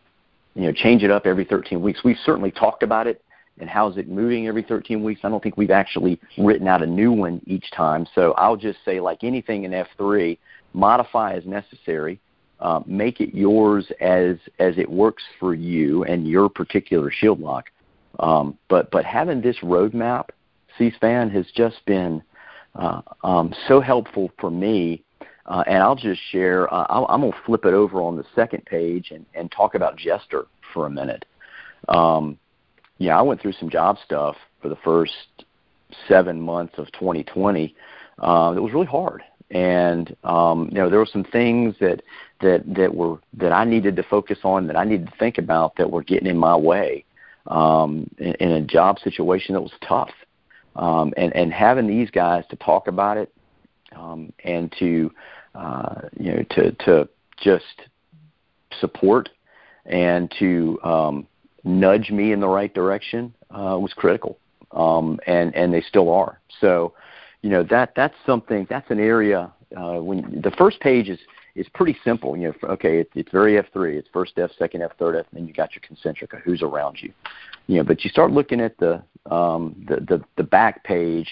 [0.56, 2.02] you know, change it up every 13 weeks.
[2.04, 3.24] We've certainly talked about it
[3.60, 5.22] and how's it moving every 13 weeks.
[5.24, 8.08] I don't think we've actually written out a new one each time.
[8.16, 10.38] So I'll just say, like anything in F3,
[10.74, 12.20] modify as necessary.
[12.60, 17.70] Uh, make it yours as as it works for you and your particular shield lock.
[18.20, 20.30] Um, but but having this roadmap,
[20.78, 22.22] C-SPAN has just been
[22.76, 25.04] uh, um, so helpful for me
[25.50, 28.26] uh, and I'll just share, uh, i am going to flip it over on the
[28.36, 31.26] second page and, and talk about Jester for a minute.
[31.88, 32.38] Um,
[33.00, 35.14] yeah, I went through some job stuff for the first
[36.08, 37.76] seven months of 2020.
[38.20, 42.04] Uh, it was really hard, and um, you know there were some things that
[42.42, 45.78] that that were that I needed to focus on, that I needed to think about,
[45.78, 47.06] that were getting in my way
[47.50, 50.12] um, in, in a job situation that was tough.
[50.76, 53.34] Um, and and having these guys to talk about it
[53.96, 55.12] um, and to
[55.56, 57.82] uh, you know, to to just
[58.80, 59.30] support
[59.86, 61.28] and to um,
[61.64, 64.38] nudge me in the right direction uh, was critical,
[64.72, 66.40] um, and and they still are.
[66.62, 66.94] So,
[67.42, 71.20] you know, that that's something that's an area uh, when the first page is
[71.60, 72.38] is pretty simple.
[72.38, 73.98] You know, okay, it, it's very F three.
[73.98, 76.98] It's first F, second F, third F, and then you got your concentric who's around
[77.02, 77.12] you.
[77.68, 81.28] You know, but you start looking at the um, the, the the back page,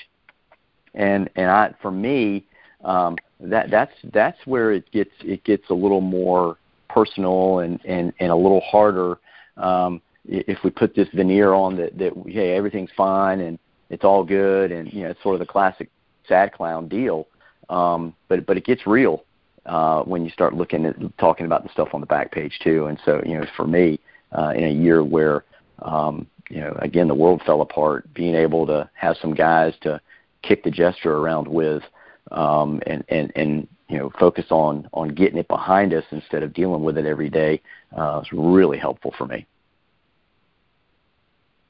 [0.94, 2.46] and and I for me,
[2.84, 6.58] um, that that's that's where it gets it gets a little more
[6.90, 9.18] personal and and and a little harder
[9.58, 13.60] um, if we put this veneer on that that hey everything's fine and
[13.90, 15.90] it's all good and you know it's sort of the classic
[16.28, 17.28] sad clown deal
[17.70, 19.24] um, but but it gets real
[19.68, 22.86] uh, when you start looking at talking about the stuff on the back page too
[22.88, 24.00] and so you know for me
[24.38, 25.44] uh, in a year where
[25.82, 30.00] um, you know again the world fell apart being able to have some guys to
[30.42, 31.84] kick the jester around with
[32.32, 36.54] um, and, and, and you know focus on on getting it behind us instead of
[36.54, 37.62] dealing with it every day
[37.98, 39.46] uh, is really helpful for me.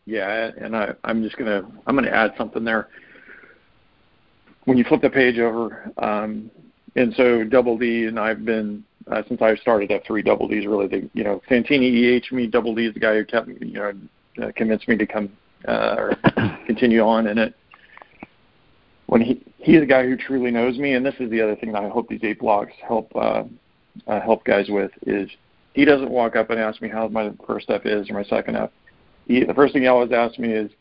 [0.06, 2.88] Yeah, and I, I'm just gonna I'm gonna add something there.
[4.66, 6.50] When you flip the page over, um,
[6.98, 10.88] and so Double D and I've been uh, since I started F3 Double D's really
[10.88, 13.94] the you know Santini EH me Double D is the guy who kept you know
[14.44, 15.32] uh, convinced me to come
[15.68, 16.18] uh, or
[16.66, 17.56] continue on in it
[19.08, 21.72] when he he's a guy who truly knows me, and this is the other thing
[21.72, 23.44] that I hope these eight blocks help uh,
[24.06, 25.30] uh, help guys with is
[25.74, 28.56] he doesn't walk up and ask me how my first step is or my second
[28.56, 28.74] step.
[29.28, 30.72] He, the first thing he always asks me is,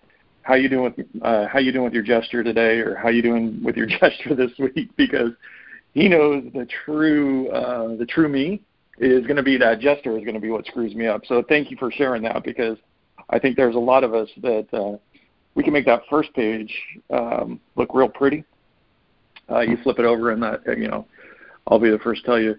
[0.43, 3.23] how you doing with uh, how you doing with your jester today, or how you
[3.23, 5.31] doing with your jester this week, because
[5.97, 8.61] he knows the true uh, the true me
[8.99, 11.23] is going to be that jester is going to be what screws me up.
[11.27, 12.77] So thank you for sharing that because
[13.31, 14.99] I think there's a lot of us that uh,
[15.55, 16.71] we can make that first page
[17.09, 18.45] um, look real pretty.
[19.51, 21.07] Uh, you flip it over and that you know
[21.67, 22.57] I'll be the first to tell you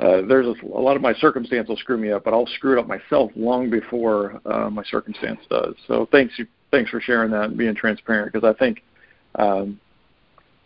[0.00, 2.76] uh, there's a, a lot of my circumstance will screw me up, but I'll screw
[2.76, 5.76] it up myself long before uh, my circumstance does.
[5.86, 6.34] So thanks,
[6.72, 8.82] thanks for sharing that and being transparent because I think
[9.36, 9.78] um,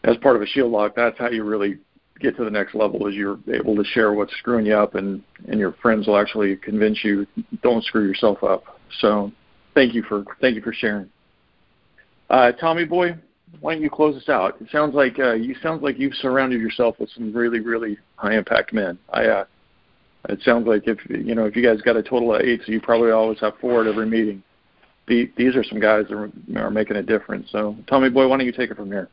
[0.04, 1.78] as part of a shield lock, that's how you really
[2.20, 5.22] get to the next level is you're able to share what's screwing you up and,
[5.48, 7.26] and your friends will actually convince you
[7.62, 8.64] don't screw yourself up.
[9.00, 9.32] So
[9.74, 11.08] thank you for thank you for sharing.
[12.30, 13.16] Uh, Tommy boy,
[13.60, 14.60] why don't you close us out?
[14.60, 18.36] It sounds like uh, you sounds like you've surrounded yourself with some really really high
[18.36, 18.98] impact men.
[19.12, 19.44] I uh,
[20.28, 22.72] it sounds like if you know if you guys got a total of eight, so
[22.72, 24.42] you probably always have four at every meeting.
[25.06, 27.48] The, these are some guys that are, are making a difference.
[27.50, 29.08] So, Tommy boy, why don't you take it from here?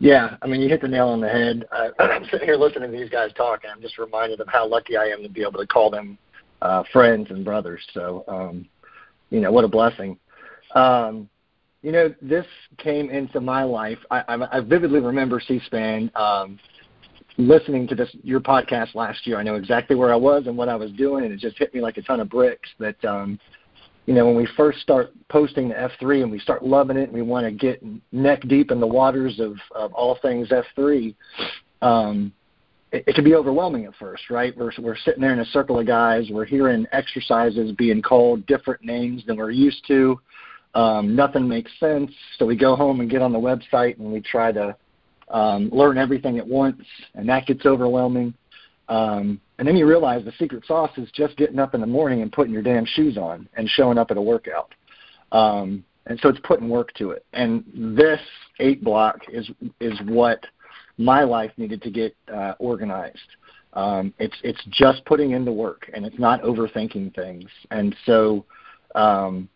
[0.00, 1.66] Yeah, I mean, you hit the nail on the head.
[1.72, 4.66] I, I'm sitting here listening to these guys talk, and I'm just reminded of how
[4.66, 6.18] lucky I am to be able to call them
[6.62, 7.82] uh, friends and brothers.
[7.94, 8.66] So, um,
[9.30, 10.16] you know, what a blessing.
[10.74, 11.28] Um,
[11.82, 12.46] you know, this
[12.78, 13.98] came into my life.
[14.10, 16.58] I, I, I vividly remember C-SPAN um,
[17.36, 19.38] listening to this your podcast last year.
[19.38, 21.72] I know exactly where I was and what I was doing, and it just hit
[21.72, 22.68] me like a ton of bricks.
[22.78, 23.38] That um,
[24.08, 27.12] you know, when we first start posting the F3 and we start loving it, and
[27.12, 31.14] we want to get neck deep in the waters of, of all things F3.
[31.82, 32.32] Um,
[32.90, 34.56] it, it can be overwhelming at first, right?
[34.56, 36.28] We're, we're sitting there in a circle of guys.
[36.30, 40.18] We're hearing exercises being called different names than we're used to
[40.74, 42.10] um, nothing makes sense.
[42.38, 44.76] So we go home and get on the website and we try to
[45.28, 46.82] um, learn everything at once,
[47.14, 48.32] and that gets overwhelming.
[48.88, 52.22] Um, and then you realize the secret sauce is just getting up in the morning
[52.22, 54.72] and putting your damn shoes on and showing up at a workout.
[55.32, 57.24] Um, and so it's putting work to it.
[57.32, 58.20] And this
[58.60, 60.44] eight block is is what
[60.96, 63.18] my life needed to get uh, organized.
[63.74, 67.50] Um, it's it's just putting in the work, and it's not overthinking things.
[67.70, 68.46] And so
[68.94, 69.48] um,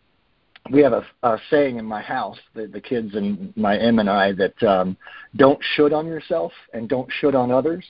[0.71, 4.09] we have a, a saying in my house, the, the kids and my M and
[4.09, 4.97] I, that um,
[5.37, 7.85] don't should on yourself and don't should on others.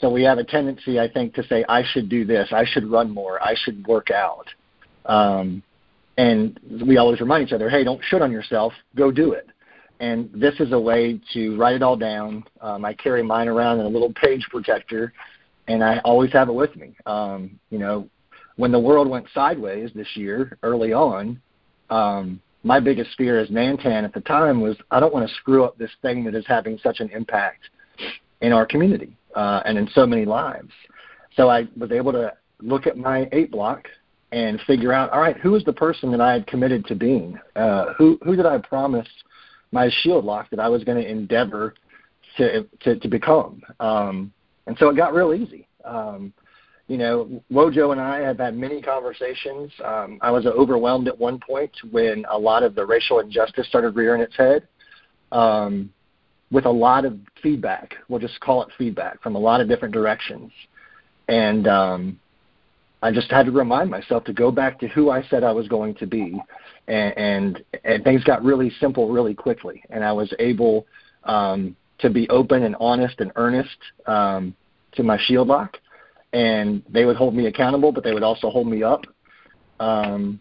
[0.00, 2.88] So we have a tendency, I think, to say, I should do this, I should
[2.90, 4.46] run more, I should work out.
[5.06, 5.62] Um,
[6.16, 9.48] and we always remind each other, hey, don't should on yourself, go do it.
[10.00, 12.44] And this is a way to write it all down.
[12.60, 15.12] Um, I carry mine around in a little page protector,
[15.66, 16.94] and I always have it with me.
[17.04, 18.08] Um, you know,
[18.56, 21.40] when the world went sideways this year, early on,
[21.90, 25.64] um, my biggest fear as Nantan at the time was I don't want to screw
[25.64, 27.62] up this thing that is having such an impact
[28.40, 30.72] in our community uh, and in so many lives.
[31.36, 33.86] So I was able to look at my eight block
[34.32, 37.38] and figure out, all right, who is the person that I had committed to being?
[37.56, 39.08] Uh, who who did I promise
[39.72, 41.74] my shield lock that I was going to endeavor
[42.36, 43.62] to to, to become?
[43.80, 44.32] Um,
[44.66, 45.66] and so it got real easy.
[45.84, 46.32] Um,
[46.88, 49.70] you know, Wojo and I have had many conversations.
[49.84, 53.94] Um, I was overwhelmed at one point when a lot of the racial injustice started
[53.94, 54.66] rearing its head,
[55.30, 55.90] um,
[56.50, 57.94] with a lot of feedback.
[58.08, 60.50] We'll just call it feedback from a lot of different directions,
[61.28, 62.20] and um,
[63.02, 65.68] I just had to remind myself to go back to who I said I was
[65.68, 66.40] going to be,
[66.86, 70.86] and and, and things got really simple really quickly, and I was able
[71.24, 74.54] um, to be open and honest and earnest um,
[74.92, 75.76] to my shield lock
[76.32, 79.04] and they would hold me accountable, but they would also hold me up.
[79.80, 80.40] Um,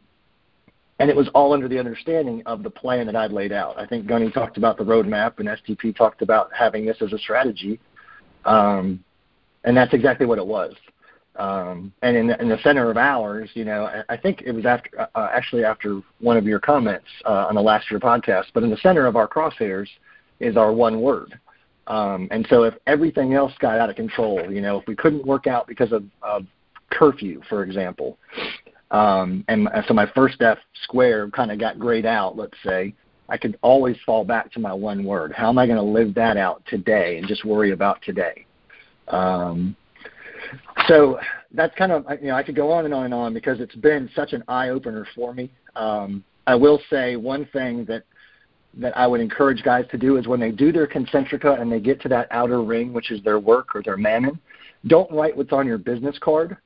[1.00, 3.78] and it was all under the understanding of the plan that I'd laid out.
[3.78, 7.18] I think Gunny talked about the roadmap, and STP talked about having this as a
[7.20, 7.80] strategy,
[8.46, 9.04] um,
[9.64, 10.74] and that's exactly what it was.
[11.38, 14.66] Um, and in the, in the center of ours, you know, I think it was
[14.66, 18.46] after uh, uh, actually after one of your comments uh, on the last year podcast,
[18.56, 19.88] but in the center of our crosshairs
[20.40, 21.40] is our one word.
[21.86, 25.26] Um, and so if everything else got out of control, you know, if we couldn't
[25.26, 26.46] work out because of, of
[26.90, 28.18] curfew, for example,
[28.91, 32.93] um, and so my first F square kind of got grayed out, let's say,
[33.30, 35.34] I could always fall back to my one word.
[35.34, 38.45] How am I going to live that out today and just worry about today?
[39.09, 39.76] Um,
[40.88, 41.20] so
[41.53, 43.76] that's kind of, you know, I could go on and on and on because it's
[43.76, 45.51] been such an eye opener for me.
[45.76, 48.03] Um, I will say one thing that
[48.80, 51.80] that I would encourage guys to do is when they do their concentrica and they
[51.80, 54.39] get to that outer ring, which is their work or their mammon,
[54.86, 56.57] don't write what's on your business card.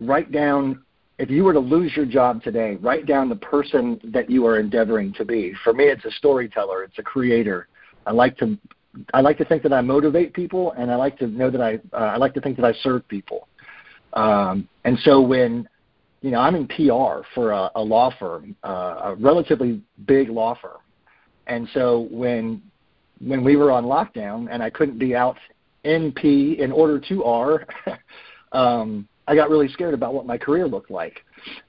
[0.00, 0.82] Write down,
[1.22, 4.58] if you were to lose your job today, write down the person that you are
[4.58, 5.54] endeavoring to be.
[5.62, 7.68] For me, it's a storyteller, it's a creator.
[8.04, 8.58] I like to,
[9.14, 11.78] I like to think that I motivate people, and I like to know that I,
[11.92, 13.46] uh, I like to think that I serve people.
[14.14, 15.68] Um, and so when
[16.22, 20.58] you know, I'm in PR for a, a law firm, uh, a relatively big law
[20.60, 20.78] firm,
[21.46, 22.60] and so when
[23.24, 25.36] when we were on lockdown and I couldn't be out
[25.84, 27.66] in P in order to R,
[28.52, 31.24] um, I got really scared about what my career looked like.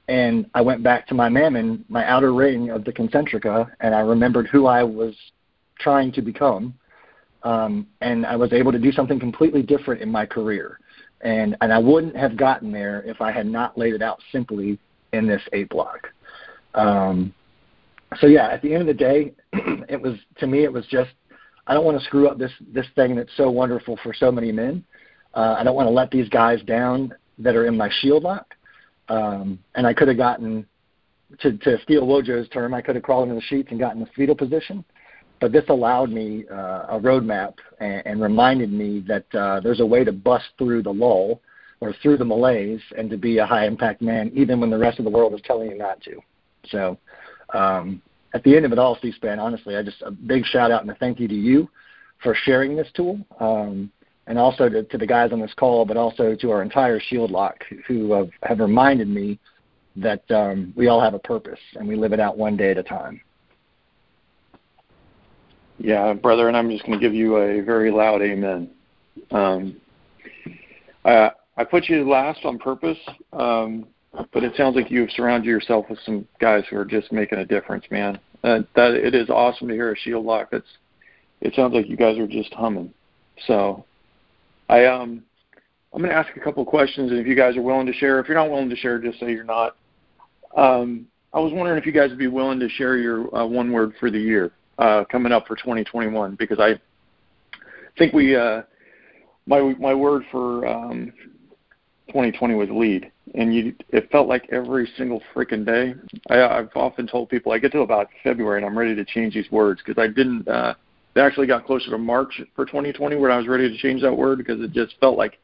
[0.08, 3.99] And I went back to my mammon, my outer ring of the concentrica, and I
[3.99, 5.16] remembered who I was
[5.80, 6.74] trying to become.
[7.43, 10.80] Um, and I was able to do something completely different in my career.
[11.22, 14.80] And, and I wouldn't have gotten there if I had not laid it out simply
[15.12, 16.10] in this eight block.
[16.74, 17.34] Um,
[18.20, 19.34] so yeah, at the end of the day,
[19.89, 21.12] it was to me it was just
[21.68, 24.51] I don't want to screw up this this thing that's so wonderful for so many
[24.51, 24.84] men.
[25.34, 28.53] Uh, I don't want to let these guys down that are in my shield lock.
[29.09, 30.65] Um, and I could have gotten
[31.39, 34.09] to to steal Wojo's term, I could have crawled into the sheets and gotten the
[34.15, 34.84] fetal position.
[35.41, 39.86] But this allowed me uh, a roadmap and, and reminded me that uh, there's a
[39.86, 41.41] way to bust through the lull
[41.81, 44.99] or through the malaise and to be a high impact man, even when the rest
[44.99, 46.21] of the world is telling you not to.
[46.69, 46.97] So
[47.53, 48.01] um,
[48.34, 50.89] at the end of it all, C-SPAN, honestly, I just a big shout out and
[50.91, 51.69] a thank you to you
[52.21, 53.91] for sharing this tool, um,
[54.28, 57.32] and also to, to, the guys on this call, but also to our entire Shield
[57.32, 59.39] Lock who have, have reminded me
[59.95, 62.78] that um, we all have a purpose and we live it out one day at
[62.78, 63.21] a time.
[65.78, 68.69] Yeah, brother, and I'm just going to give you a very loud amen.
[69.32, 69.76] Um,
[71.03, 72.97] I, I put you last on purpose.
[73.34, 73.88] Um,
[74.32, 77.45] but it sounds like you've surrounded yourself with some guys who are just making a
[77.45, 78.19] difference, man.
[78.43, 80.53] Uh, that it is awesome to hear a shield lock.
[81.41, 82.93] It sounds like you guys are just humming.
[83.47, 83.86] So,
[84.74, 85.21] I um,
[85.93, 88.19] I'm going to ask a couple questions, and if you guys are willing to share,
[88.19, 89.76] if you're not willing to share, just say you're not.
[90.57, 93.71] Um, I was wondering if you guys would be willing to share your uh, one
[93.71, 96.80] word for the year uh, coming up for 2021, because I
[97.99, 98.63] think we uh,
[99.45, 101.13] my my word for um,
[102.07, 105.93] 2020 was lead, and you it felt like every single freaking day.
[106.32, 109.36] I, I've often told people I get to about February and I'm ready to change
[109.36, 110.47] these words because I didn't.
[110.47, 110.74] Uh,
[111.16, 114.16] it actually got closer to March for 2020 where I was ready to change that
[114.16, 115.39] word because it just felt like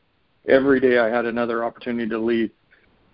[0.48, 2.52] every day I had another opportunity to lead.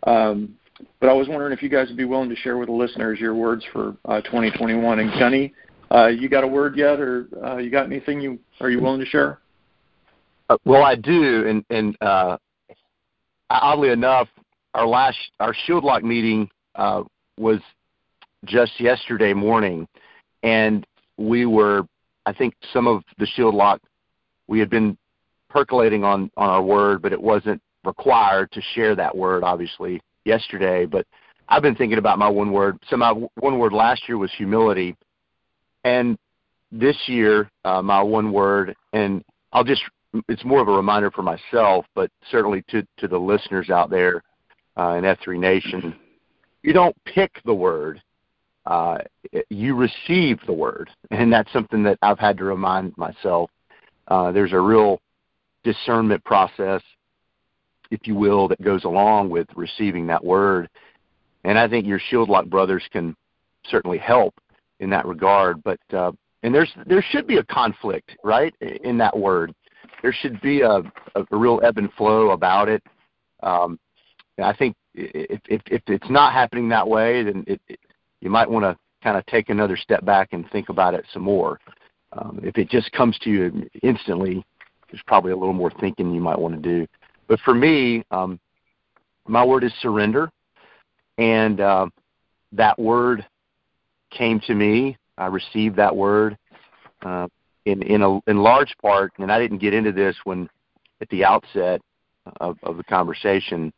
[0.04, 0.56] Um,
[1.00, 3.20] but I was wondering if you guys would be willing to share with the listeners
[3.20, 5.00] your words for uh, 2021.
[5.00, 5.54] And Gunny,
[5.92, 9.00] uh, you got a word yet, or uh, you got anything you are you willing
[9.00, 9.40] to share?
[10.50, 12.38] Uh, well, I do, and and uh,
[13.50, 14.28] oddly enough,
[14.74, 17.04] our last our Shield Lock meeting uh,
[17.38, 17.60] was
[18.46, 19.88] just yesterday morning,
[20.44, 20.86] and
[21.18, 21.88] we were,
[22.26, 23.82] I think, some of the Shield Lock
[24.48, 24.98] we had been
[25.50, 30.86] percolating on on our word, but it wasn't required to share that word, obviously, yesterday.
[30.86, 31.06] But
[31.48, 32.78] I've been thinking about my one word.
[32.90, 34.96] So my one word last year was humility,
[35.84, 36.18] and
[36.72, 39.24] this year uh, my one word, and
[39.54, 39.84] I'll just
[40.30, 44.24] it's more of a reminder for myself, but certainly to to the listeners out there
[44.78, 45.96] uh, in F3 Nation,
[46.64, 48.02] you don't pick the word,
[48.66, 48.98] uh,
[49.50, 53.50] you receive the word, and that's something that I've had to remind myself.
[54.08, 55.00] Uh, there's a real
[55.64, 56.82] discernment process,
[57.92, 60.70] if you will, that goes along with receiving that word,
[61.44, 63.16] and I think your Shield Lock brothers can
[63.68, 64.34] certainly help
[64.80, 65.64] in that regard.
[65.64, 66.12] But uh,
[66.44, 69.54] and there's there should be a conflict, right, in that word
[70.06, 70.70] there should be a,
[71.16, 72.84] a, a real ebb and flow about it.
[73.42, 73.80] Um,
[74.42, 77.80] I think if, if, if it's not happening that way, then it, it,
[78.26, 81.22] you might want to kind of take another step back and think about it some
[81.22, 81.60] more.
[82.12, 84.44] Um, if it just comes to you instantly,
[84.90, 86.88] there's probably a little more thinking you might want to do.
[87.28, 88.40] But for me, um,
[89.28, 90.32] my word is surrender,
[91.18, 91.88] and uh,
[92.52, 93.26] that word
[94.12, 94.98] came to me.
[95.18, 96.38] I received that word
[97.04, 97.28] uh,
[97.66, 100.50] in in a in large part, and I didn't get into this when
[101.02, 101.82] at the outset
[102.40, 103.72] of, of the conversation,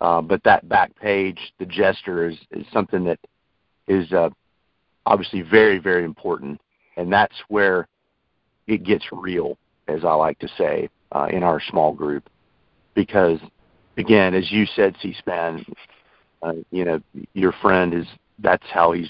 [0.00, 3.18] uh, but that back page, the jester, is, is something that
[3.88, 4.30] is uh,
[5.04, 6.60] obviously very very important,
[6.96, 7.88] and that's where
[8.66, 9.56] it gets real,
[9.88, 12.28] as I like to say, uh, in our small group,
[12.94, 13.38] because
[13.96, 15.64] again, as you said, C-SPAN,
[16.42, 17.00] uh, you know,
[17.32, 18.06] your friend is
[18.38, 19.08] that's how he's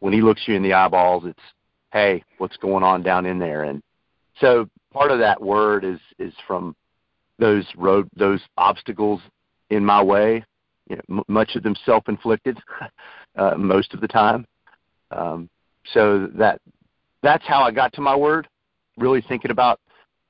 [0.00, 1.38] when he looks you in the eyeballs, it's
[1.92, 3.64] hey, what's going on down in there?
[3.64, 3.82] And
[4.40, 6.76] so part of that word is is from
[7.38, 9.20] those road those obstacles
[9.70, 10.44] in my way.
[10.88, 12.58] You know, m- much of them self-inflicted,
[13.36, 14.46] uh, most of the time.
[15.10, 15.48] Um,
[15.92, 16.60] so that
[17.22, 18.48] that's how I got to my word.
[18.96, 19.80] Really thinking about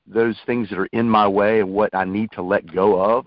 [0.07, 3.25] those things that are in my way and what I need to let go of.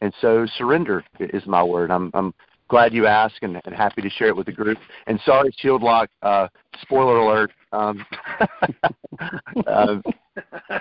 [0.00, 1.90] And so surrender is my word.
[1.90, 2.34] I'm, I'm
[2.68, 4.78] glad you asked and, and, happy to share it with the group.
[5.06, 6.48] And sorry, Shield Lock, uh,
[6.82, 7.52] spoiler alert.
[7.72, 8.04] Um,
[9.66, 9.96] uh,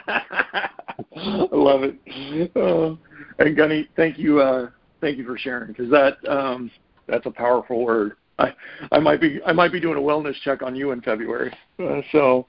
[1.16, 2.52] I love it.
[2.56, 2.96] Uh,
[3.40, 4.70] and Gunny, thank you, uh,
[5.02, 6.72] thank you for sharing because that um,
[7.08, 8.14] that's a powerful word.
[8.40, 8.54] I
[8.92, 11.54] I might be I might be doing a wellness check on you in February.
[11.80, 12.48] Uh, so,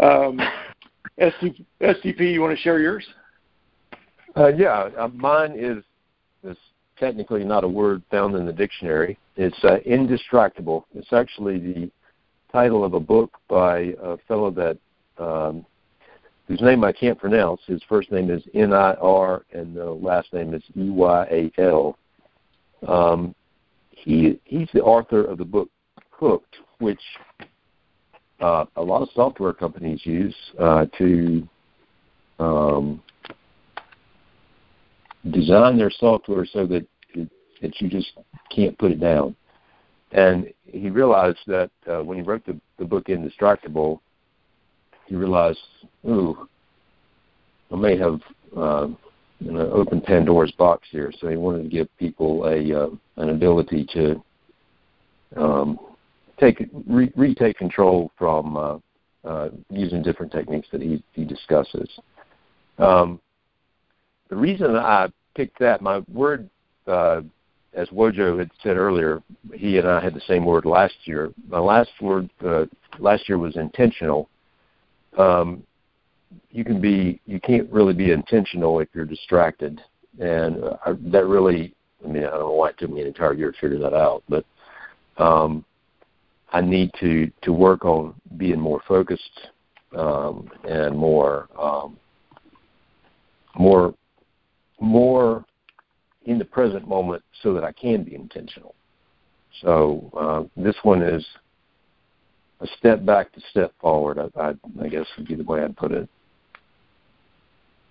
[0.00, 0.40] um,
[1.20, 3.06] STP, STP, you want to share yours?
[4.36, 5.84] Uh, yeah, uh, mine is
[6.44, 6.56] is
[6.98, 9.18] technically not a word found in the dictionary.
[9.36, 10.84] It's uh, indistractable.
[10.94, 11.90] It's actually the
[12.50, 14.78] title of a book by a fellow that
[15.18, 15.64] um,
[16.52, 17.62] whose name I can't pronounce.
[17.66, 21.62] His first name is N I R and the last name is E Y A
[21.62, 21.96] L.
[22.86, 23.34] Um,
[23.90, 25.70] he he's the author of the book
[26.10, 27.00] Hooked, which
[28.40, 31.48] uh, a lot of software companies use uh, to
[32.38, 33.02] um,
[35.30, 37.30] design their software so that it,
[37.62, 38.12] that you just
[38.54, 39.34] can't put it down.
[40.10, 44.00] And he realized that uh, when he wrote the, the book Indistractable,
[45.12, 45.58] he realized,
[46.08, 46.48] ooh,
[47.70, 48.18] I may have
[48.56, 48.88] uh,
[49.40, 51.12] you know, opened Pandora's box here.
[51.20, 54.24] So he wanted to give people a uh, an ability to
[55.36, 55.78] um,
[56.40, 58.78] take re- retake control from uh,
[59.22, 61.90] uh, using different techniques that he, he discusses.
[62.78, 63.20] Um,
[64.30, 66.48] the reason I picked that, my word,
[66.86, 67.20] uh,
[67.74, 71.34] as Wojo had said earlier, he and I had the same word last year.
[71.48, 72.64] My last word uh,
[72.98, 74.30] last year was intentional.
[75.18, 75.62] Um,
[76.50, 79.80] you can be, you can't really be intentional if you're distracted,
[80.18, 83.34] and uh, that really, I mean, I don't know why it took me an entire
[83.34, 84.44] year to figure that out, but
[85.18, 85.64] um,
[86.52, 89.48] I need to to work on being more focused
[89.96, 91.96] um, and more um,
[93.56, 93.94] more
[94.80, 95.44] more
[96.24, 98.74] in the present moment so that I can be intentional.
[99.60, 100.10] So
[100.56, 101.24] uh, this one is
[102.62, 104.18] a step back to step forward.
[104.18, 106.08] I, I, I guess would be the way I'd put it.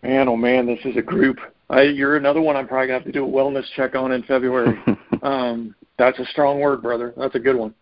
[0.01, 1.37] Man, oh man, this is a group.
[1.69, 4.23] I, you're another one I'm probably gonna have to do a wellness check on in
[4.23, 4.77] February.
[5.21, 7.13] um, that's a strong word, brother.
[7.15, 7.75] That's a good one.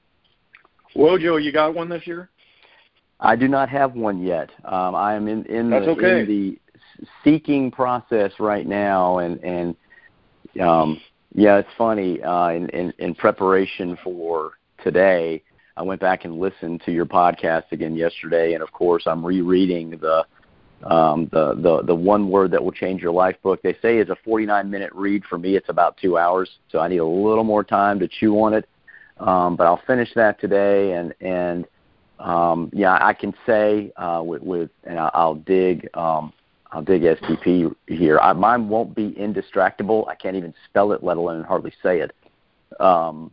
[0.95, 2.29] Wojo, you got one this year?
[3.19, 4.49] I do not have one yet.
[4.65, 6.21] Um, I am in in That's the, okay.
[6.21, 6.59] in the
[7.23, 9.75] seeking process right now, and and
[10.61, 10.99] um,
[11.33, 12.21] yeah, it's funny.
[12.21, 15.43] Uh, in, in in preparation for today,
[15.79, 19.91] I went back and listened to your podcast again yesterday, and of course, I'm rereading
[19.91, 20.25] the
[20.83, 23.61] um, the the the one word that will change your life book.
[23.61, 25.23] They say is a 49 minute read.
[25.23, 28.35] For me, it's about two hours, so I need a little more time to chew
[28.41, 28.67] on it.
[29.21, 31.65] Um, but I'll finish that today, and and
[32.19, 36.33] um, yeah, I can say uh, with, with and I'll, I'll dig um,
[36.73, 38.19] I'll dig STP here.
[38.19, 40.09] I, mine won't be indistractable.
[40.09, 42.11] I can't even spell it, let alone hardly say it.
[42.81, 43.31] Um,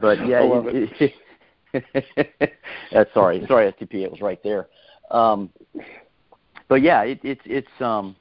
[0.00, 1.12] but yeah, it, it,
[2.92, 4.68] that's sorry, sorry STP, it was right there.
[5.10, 5.50] Um,
[6.68, 8.16] but yeah, it, it's it's um,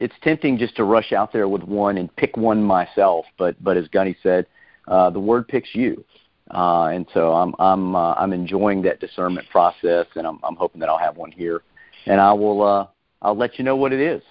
[0.00, 3.26] it's tempting just to rush out there with one and pick one myself.
[3.38, 4.46] But but as Gunny said,
[4.86, 6.04] uh, the word picks you.
[6.50, 10.80] Uh, and so I'm I'm uh, I'm enjoying that discernment process, and I'm I'm hoping
[10.80, 11.62] that I'll have one here,
[12.06, 12.86] and I will uh,
[13.20, 14.22] I'll let you know what it is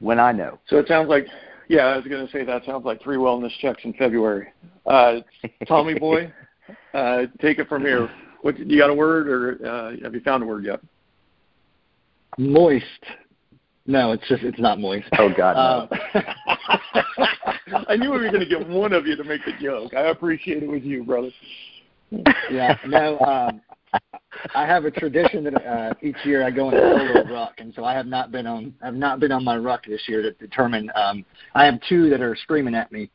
[0.00, 0.58] when I know.
[0.68, 1.26] So it sounds like,
[1.68, 4.48] yeah, I was going to say that sounds like three wellness checks in February.
[4.86, 5.20] Uh,
[5.66, 6.32] Tommy boy,
[6.94, 8.10] uh, take it from here.
[8.42, 10.80] What you got a word, or uh, have you found a word yet?
[12.38, 12.84] Moist.
[13.86, 15.08] No, it's just it's not moist.
[15.18, 16.22] Oh God, no.
[17.88, 19.94] I knew we were going to get one of you to make the joke.
[19.94, 21.30] I appreciate it with you, brother.
[22.50, 23.18] yeah, no.
[23.20, 23.60] Um,
[24.54, 27.72] I have a tradition that uh, each year I go on a solo ruck, and
[27.74, 28.74] so I have not been on.
[28.82, 30.90] I've not been on my ruck this year to determine.
[30.94, 33.10] Um, I have two that are screaming at me,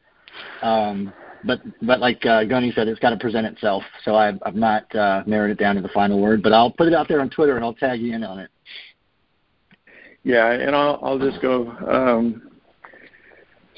[0.62, 1.14] um,
[1.46, 3.84] but but like uh, Gunny said, it's got to present itself.
[4.04, 6.88] So I've I've not uh, narrowed it down to the final word, but I'll put
[6.88, 8.50] it out there on Twitter and I'll tag you in on it.
[10.24, 11.70] Yeah, and I'll I'll just go.
[11.88, 12.50] Um,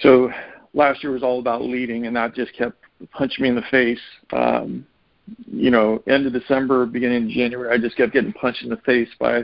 [0.01, 0.30] so
[0.74, 2.78] last year was all about leading, and that just kept
[3.11, 3.99] punching me in the face.
[4.32, 4.86] Um,
[5.47, 8.78] you know, end of December, beginning of January, I just kept getting punched in the
[8.78, 9.43] face by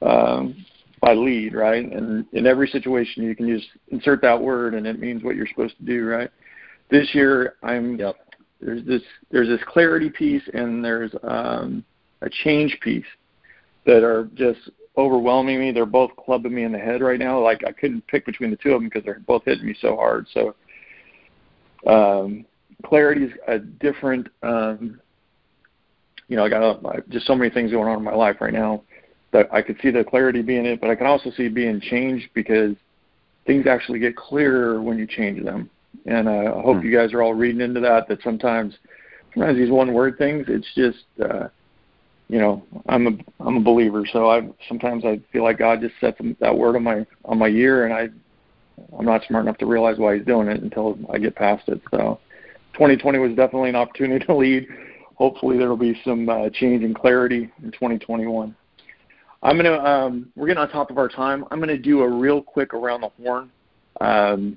[0.00, 0.64] um,
[1.00, 1.84] by lead, right?
[1.84, 5.46] And in every situation, you can just insert that word, and it means what you're
[5.46, 6.30] supposed to do, right?
[6.90, 8.16] This year, I'm yep.
[8.60, 11.84] there's this there's this clarity piece, and there's um,
[12.20, 13.04] a change piece
[13.86, 15.72] that are just overwhelming me.
[15.72, 17.42] They're both clubbing me in the head right now.
[17.42, 19.96] Like I couldn't pick between the two of them because they're both hitting me so
[19.96, 20.26] hard.
[20.32, 20.54] So
[21.86, 22.44] um,
[22.84, 24.28] clarity is a different.
[24.42, 25.00] Um,
[26.28, 28.52] you know, I got a, just so many things going on in my life right
[28.52, 28.82] now
[29.32, 31.80] that I could see the clarity being it, but I can also see it being
[31.80, 32.74] changed because
[33.46, 35.68] things actually get clearer when you change them.
[36.06, 36.86] And uh, I hope Hmm.
[36.86, 38.08] you guys are all reading into that.
[38.08, 38.76] That sometimes,
[39.32, 41.04] sometimes these one word things, it's just.
[41.20, 41.48] Uh,
[42.28, 43.10] you know, I'm a
[43.44, 46.82] I'm a believer, so I sometimes I feel like God just sets that word on
[46.82, 48.08] my on my year, and I
[48.98, 51.80] I'm not smart enough to realize why he's doing it until I get past it.
[51.90, 52.18] So
[52.74, 54.66] 2020 was definitely an opportunity to lead.
[55.16, 58.56] Hopefully there will be some uh, change and clarity in 2021.
[59.42, 61.44] I'm gonna um, we're getting on top of our time.
[61.50, 63.50] I'm gonna do a real quick around the horn
[64.00, 64.56] um,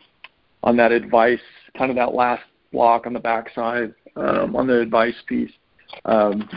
[0.68, 1.40] on that advice,
[1.78, 2.44] kind of that last
[2.74, 5.52] block on the backside um, on the advice piece,
[6.04, 6.50] um,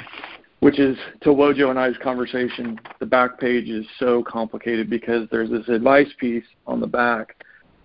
[0.58, 2.80] which is to Wojo and I's conversation.
[2.98, 7.36] The back page is so complicated because there's this advice piece on the back.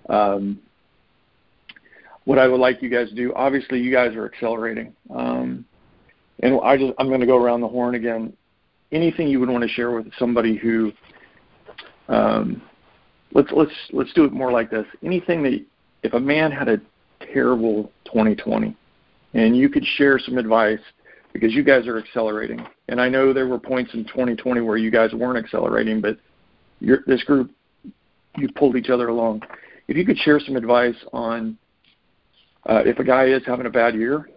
[0.10, 0.60] Um,
[2.24, 5.64] what I would like you guys to do, obviously, you guys are accelerating, um,
[6.42, 8.34] and I just I'm going to go around the horn again
[8.92, 10.92] anything you would want to share with somebody who
[12.08, 12.64] um,
[13.34, 14.86] let's let's let's do it more like this.
[15.04, 15.64] Anything that
[16.06, 16.80] if a man had a
[17.34, 18.76] terrible 2020
[19.34, 20.80] and you could share some advice
[21.34, 22.66] because you guys are accelerating.
[22.88, 26.18] And I know there were points in 2020 where you guys weren't accelerating, but
[26.80, 27.52] this group
[28.38, 29.42] you pulled each other along.
[29.88, 31.58] If you could share some advice on
[32.68, 34.30] uh, if a guy is having a bad year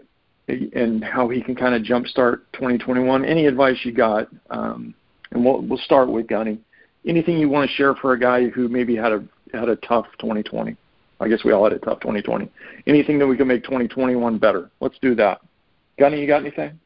[0.49, 3.25] and how he can kind of jumpstart 2021.
[3.25, 4.29] Any advice you got?
[4.51, 4.95] Um,
[5.31, 6.59] and we'll we'll start with Gunny.
[7.07, 10.07] Anything you want to share for a guy who maybe had a had a tough
[10.19, 10.77] 2020?
[11.21, 12.51] I guess we all had a tough 2020.
[12.87, 14.71] Anything that we can make 2021 better?
[14.81, 15.41] Let's do that.
[15.99, 16.79] Gunny, you got anything?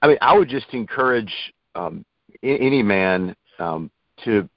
[0.00, 1.32] I mean, I would just encourage
[1.74, 2.04] um,
[2.42, 3.90] any man um,
[4.24, 4.48] to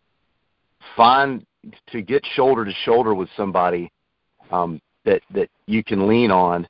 [0.96, 1.46] find
[1.92, 3.92] to get shoulder to shoulder with somebody
[4.52, 6.68] um, that that you can lean on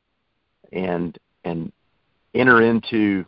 [0.72, 1.72] and and
[2.34, 3.26] enter into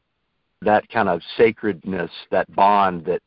[0.61, 3.21] that kind of sacredness, that bond that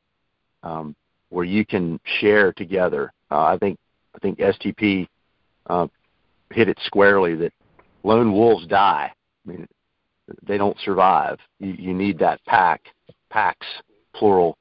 [0.63, 0.97] um,
[1.29, 3.13] where you can share together.
[3.31, 3.79] Uh, I think
[4.17, 5.07] I think STP
[5.67, 5.87] uh,
[6.51, 7.53] hit it squarely that
[8.03, 9.13] lone wolves die.
[9.13, 9.69] I mean,
[10.43, 11.39] they don't survive.
[11.61, 12.83] You, you need that pack,
[13.31, 13.67] packs
[14.15, 14.57] plural,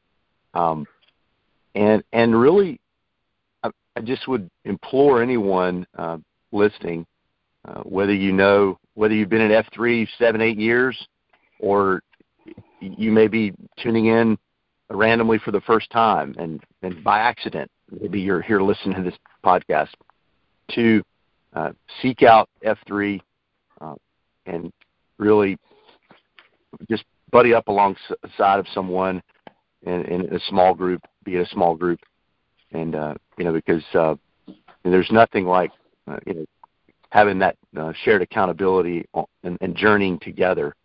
[0.53, 0.85] um,
[1.73, 2.79] and and really,
[3.63, 6.17] I, I just would implore anyone uh,
[6.51, 7.05] listening,
[7.65, 11.07] uh, whether you know whether you've been in F3 seven, eight years,
[11.59, 12.01] or
[12.79, 14.37] you may be tuning in
[14.89, 17.69] randomly for the first time and, and by accident.
[18.01, 19.89] Maybe you're here listening to this podcast.
[20.71, 21.03] To
[21.53, 21.71] uh,
[22.01, 23.21] seek out F3
[23.79, 23.95] uh,
[24.45, 24.71] and
[25.17, 25.57] really
[26.89, 29.21] just buddy up alongside of someone
[29.83, 31.99] in, in a small group, be in a small group,
[32.71, 34.15] and uh, you know because uh,
[34.83, 35.71] there's nothing like
[36.07, 36.45] uh, you know
[37.09, 39.05] having that uh, shared accountability
[39.43, 40.75] and, and journeying together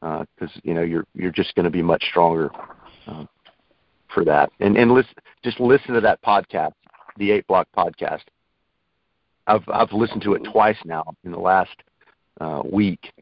[0.00, 2.50] because uh, you know you're you're just going to be much stronger
[3.06, 3.24] uh,
[4.12, 4.50] for that.
[4.60, 6.72] And and listen, just listen to that podcast,
[7.16, 8.22] the Eight Block podcast.
[9.46, 11.74] I've I've listened to it twice now in the last
[12.40, 13.12] uh, week,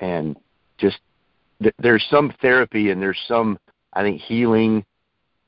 [0.00, 0.36] and
[0.78, 0.98] just
[1.62, 3.58] th- there's some therapy and there's some
[3.92, 4.84] I think healing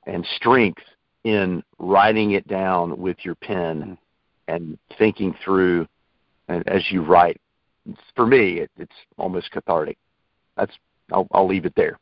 [0.07, 0.82] and strength
[1.24, 3.99] in writing it down with your pen
[4.46, 5.86] and thinking through
[6.49, 7.40] and as you write.
[8.14, 9.96] For me, it, it's almost cathartic.
[10.57, 10.72] That's
[11.12, 11.99] I'll, I'll leave it there.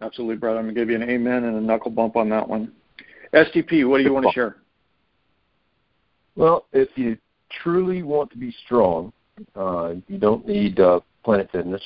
[0.00, 0.58] Absolutely, brother.
[0.58, 2.72] I'm gonna give you an amen and a knuckle bump on that one.
[3.32, 4.56] STP, what do you want to share?
[6.36, 7.16] Well, if you
[7.62, 9.12] truly want to be strong,
[9.54, 11.82] uh, you don't need uh, Planet Fitness.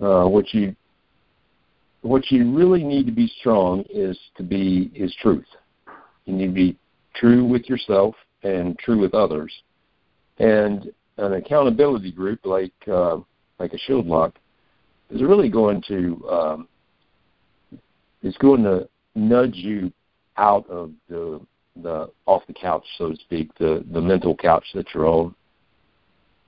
[0.00, 0.74] Uh, what you
[2.02, 5.46] what you really need to be strong is to be is truth.
[6.24, 6.76] You need to be
[7.14, 9.52] true with yourself and true with others.
[10.38, 13.18] And an accountability group like uh,
[13.58, 14.34] like a Shield Lock
[15.10, 16.68] is really going to um,
[18.24, 19.92] is going to nudge you
[20.36, 21.40] out of the
[21.82, 25.34] the off the couch, so to speak, the the mental couch that you're on,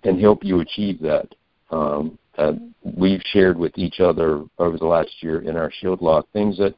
[0.03, 1.29] and help you achieve that.
[1.71, 2.53] Um, uh,
[2.97, 6.75] we've shared with each other over the last year in our Shield Lock things that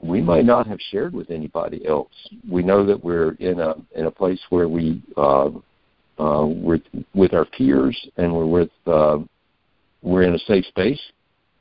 [0.00, 2.12] we might not have shared with anybody else.
[2.48, 5.50] We know that we're in a in a place where we uh,
[6.18, 6.80] uh, we're
[7.14, 9.18] with our peers and we're with uh,
[10.02, 11.00] we're in a safe space.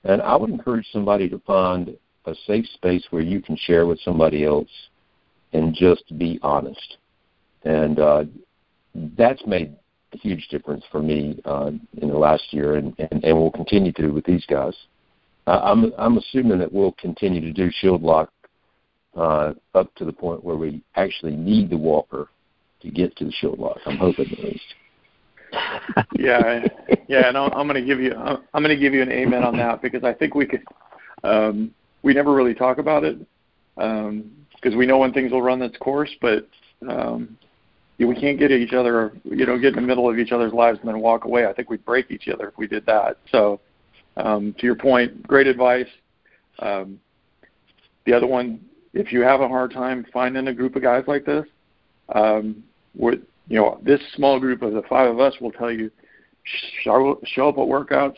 [0.04, 1.96] And I would encourage somebody to find
[2.26, 4.70] a safe space where you can share with somebody else
[5.54, 6.98] and just be honest.
[7.64, 8.24] And uh,
[9.18, 9.76] that's made
[10.14, 11.72] a huge difference for me uh,
[12.02, 14.74] in the last year, and, and, and will continue to with these guys.
[15.48, 18.32] I'm I'm assuming that we'll continue to do shield lock
[19.16, 22.28] uh, up to the point where we actually need the walker
[22.82, 23.80] to get to the shield lock.
[23.86, 24.64] I'm hoping at least.
[26.14, 26.68] yeah,
[27.08, 29.58] yeah, and I'm going to give you I'm going to give you an amen on
[29.58, 30.64] that because I think we could.
[31.24, 33.20] Um, we never really talk about it
[33.76, 36.48] because um, we know when things will run its course, but
[36.88, 37.38] um,
[37.98, 40.80] we can't get each other, you know, get in the middle of each other's lives
[40.80, 41.46] and then walk away.
[41.46, 43.18] I think we'd break each other if we did that.
[43.32, 43.60] So
[44.18, 45.88] um, to your point, great advice.
[46.60, 47.00] Um,
[48.06, 48.62] the other one,
[48.94, 51.46] if you have a hard time finding a group of guys like this,
[52.16, 52.64] um,
[52.96, 53.18] we're,
[53.50, 55.92] you know, this small group of the five of us will tell you,
[56.84, 58.18] show, show up at workouts.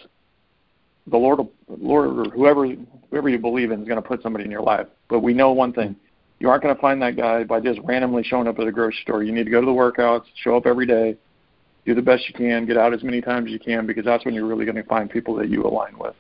[1.08, 2.68] The Lord, Lord, or whoever,
[3.10, 4.86] whoever you believe in, is going to put somebody in your life.
[5.10, 5.96] But we know one thing:
[6.40, 9.00] you aren't going to find that guy by just randomly showing up at a grocery
[9.02, 9.24] store.
[9.24, 11.18] You need to go to the workouts, show up every day,
[11.86, 14.26] do the best you can, get out as many times as you can, because that's
[14.26, 16.14] when you're really going to find people that you align with.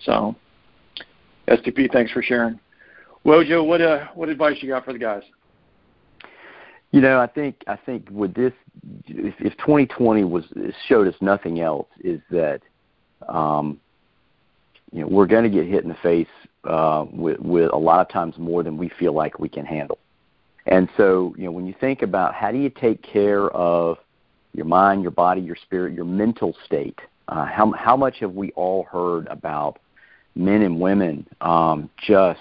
[0.00, 0.36] So,
[1.48, 2.60] STP, thanks for sharing.
[3.24, 5.22] Wojo, what uh, what advice you got for the guys?
[6.92, 8.52] You know, I think I think with this,
[9.06, 10.44] if, if 2020 was
[10.86, 12.62] showed us nothing else, is that
[13.28, 13.80] um,
[14.92, 16.28] you know we're going to get hit in the face
[16.64, 19.98] uh, with, with a lot of times more than we feel like we can handle.
[20.66, 23.98] And so, you know, when you think about how do you take care of
[24.52, 28.52] your mind, your body, your spirit, your mental state, uh, how how much have we
[28.52, 29.78] all heard about
[30.34, 32.40] men and women um, just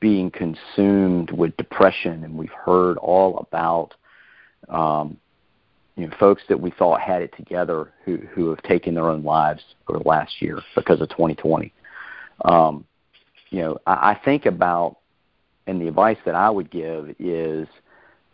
[0.00, 3.94] being consumed with depression, and we've heard all about
[4.68, 5.16] um,
[5.96, 9.22] you know folks that we thought had it together who who have taken their own
[9.22, 11.72] lives over the last year because of 2020.
[12.44, 12.84] Um,
[13.50, 14.96] you know, I, I think about
[15.66, 17.68] and the advice that I would give is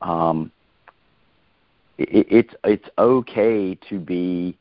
[0.00, 0.50] um,
[1.98, 4.56] it, it's it's okay to be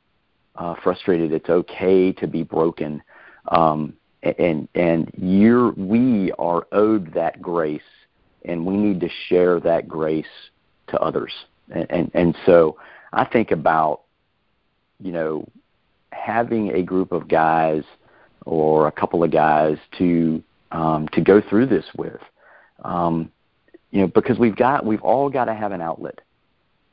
[0.55, 1.31] uh, frustrated.
[1.31, 3.01] It's okay to be broken.
[3.49, 3.93] Um,
[4.38, 7.82] and and you're we are owed that grace
[8.43, 10.26] and we need to share that grace
[10.88, 11.34] to others.
[11.71, 12.78] And and, and so
[13.13, 14.01] i think about
[14.99, 15.47] you know
[16.11, 17.84] having a group of guys
[18.45, 22.21] or a couple of guys to um, to go through this with.
[22.84, 23.32] Um,
[23.91, 26.19] you know because we've got we've all got to have an outlet.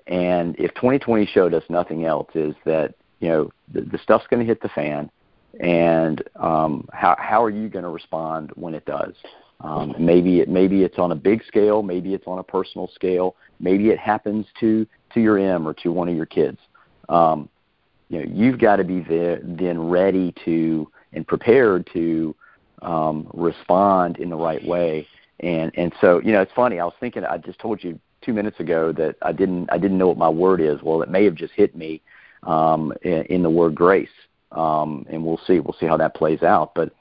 [0.06, 4.40] And if 2020 showed us nothing else is that you know the, the stuff's going
[4.40, 5.10] to hit the fan
[5.60, 9.14] and um, how how are you going to respond when it does?
[9.60, 13.36] Um, maybe it maybe it's on a big scale, maybe it's on a personal scale,
[13.60, 16.58] maybe it happens to to your M or to one of your kids.
[17.08, 17.48] Um,
[18.08, 22.34] you know, you've got to be there, then ready to and prepared to
[22.80, 25.06] um, respond in the right way.
[25.40, 26.80] And and so you know, it's funny.
[26.80, 27.24] I was thinking.
[27.24, 30.28] I just told you two minutes ago that I didn't I didn't know what my
[30.28, 30.82] word is.
[30.82, 32.00] Well, it may have just hit me
[32.42, 34.08] um, in, in the word grace
[34.52, 35.60] um, and we'll see.
[35.60, 36.74] We'll see how that plays out.
[36.74, 36.92] But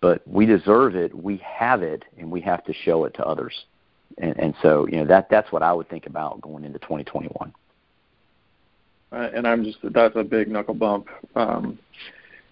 [0.00, 1.14] but we deserve it.
[1.14, 3.54] We have it, and we have to show it to others.
[4.18, 7.52] And, and so you know that that's what I would think about going into 2021.
[9.12, 11.08] Uh, and I'm just that's a big knuckle bump.
[11.34, 11.78] Um,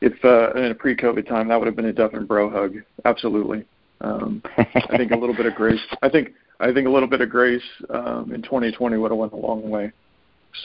[0.01, 2.77] if uh, in a pre-COVID time, that would have been a definite bro hug.
[3.05, 3.65] Absolutely.
[4.01, 5.81] Um, I think a little bit of grace.
[6.03, 9.33] I think I think a little bit of grace um, in 2020 would have went
[9.33, 9.93] a long way.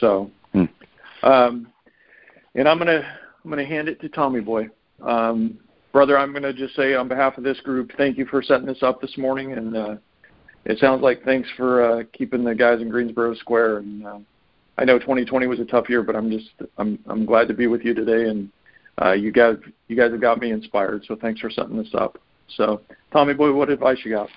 [0.00, 0.64] So, hmm.
[1.22, 1.68] um,
[2.54, 3.02] and I'm gonna
[3.44, 4.68] I'm going to hand it to Tommy Boy.
[5.02, 5.58] Um,
[5.92, 8.66] brother, I'm going to just say on behalf of this group, thank you for setting
[8.66, 9.52] this up this morning.
[9.52, 9.96] And uh,
[10.64, 13.78] it sounds like thanks for uh, keeping the guys in Greensboro square.
[13.78, 14.18] And uh,
[14.78, 17.66] I know 2020 was a tough year, but I'm just I'm I'm glad to be
[17.66, 18.30] with you today.
[18.30, 18.50] And
[19.02, 19.56] uh, you guys
[19.88, 21.04] you guys have got me inspired.
[21.06, 22.18] So thanks for setting this up.
[22.56, 22.80] So
[23.12, 24.28] Tommy Boy, what advice you got?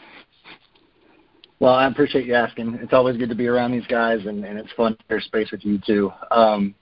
[1.60, 2.78] Well, I appreciate you asking.
[2.82, 5.52] It's always good to be around these guys, and, and it's fun to share space
[5.52, 6.12] with you too.
[6.30, 6.76] Um,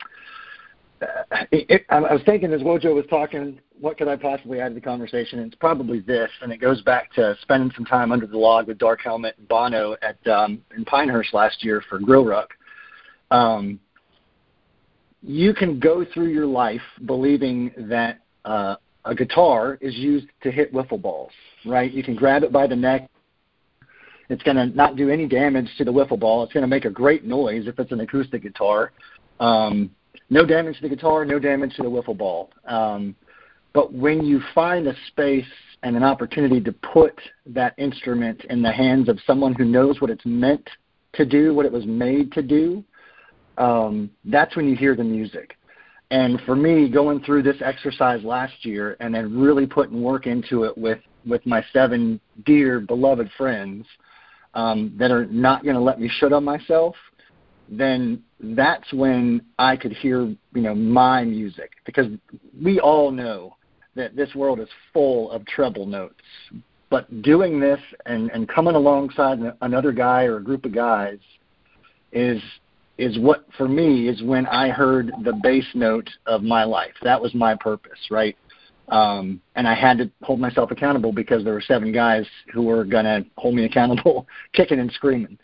[1.02, 4.76] it, it, I was thinking as Wojo was talking, what could I possibly add to
[4.76, 5.40] the conversation?
[5.40, 8.68] And it's probably this, and it goes back to spending some time under the log
[8.68, 12.48] with Dark Helmet and Bono at um, in Pinehurst last year for GrowRuck.
[13.32, 13.80] Um,
[15.22, 18.76] you can go through your life believing that uh,
[19.06, 21.32] a guitar is used to hit wiffle balls,
[21.66, 21.92] right?
[21.92, 23.10] You can grab it by the neck.
[24.30, 26.44] It's going to not do any damage to the wiffle ball.
[26.44, 28.92] It's going to make a great noise if it's an acoustic guitar.
[29.40, 29.92] Um,
[30.30, 32.50] no damage to the guitar, no damage to the wiffle ball.
[32.66, 33.16] Um,
[33.74, 35.46] but when you find a space
[35.84, 40.10] and an opportunity to put that instrument in the hands of someone who knows what
[40.10, 40.68] it's meant
[41.14, 42.84] to do, what it was made to do,
[43.58, 45.58] um, that's when you hear the music.
[46.12, 50.64] And for me, going through this exercise last year and then really putting work into
[50.64, 53.86] it with with my seven dear beloved friends
[54.54, 56.96] um, that are not going to let me shut on myself,
[57.68, 62.08] then that's when I could hear, you know, my music because
[62.62, 63.56] we all know
[63.96, 66.22] that this world is full of treble notes.
[66.90, 71.18] But doing this and, and coming alongside another guy or a group of guys
[72.12, 72.42] is
[72.98, 76.94] is what for me is when I heard the bass note of my life.
[77.04, 78.38] That was my purpose, right?
[78.88, 82.86] Um, and I had to hold myself accountable because there were seven guys who were
[82.86, 85.38] gonna hold me accountable, kicking and screaming.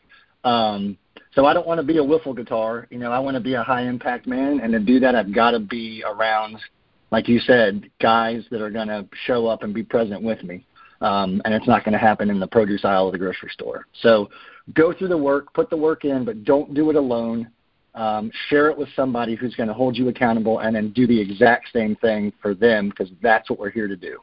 [0.44, 0.98] Um,
[1.34, 2.88] so I don't want to be a wiffle guitar.
[2.89, 5.34] You know, I want to be a high impact man, and to do that, I've
[5.34, 6.57] got to be around,
[7.11, 10.65] like you said, guys that are going to show up and be present with me.
[11.01, 13.88] um, and it's not going to happen in the produce aisle of the grocery store.
[14.01, 14.29] So
[14.73, 17.49] go through the work, put the work in, but don't do it alone.
[17.93, 21.19] Um, share it with somebody who's going to hold you accountable, and then do the
[21.19, 24.19] exact same thing for them because that's what we're here to do.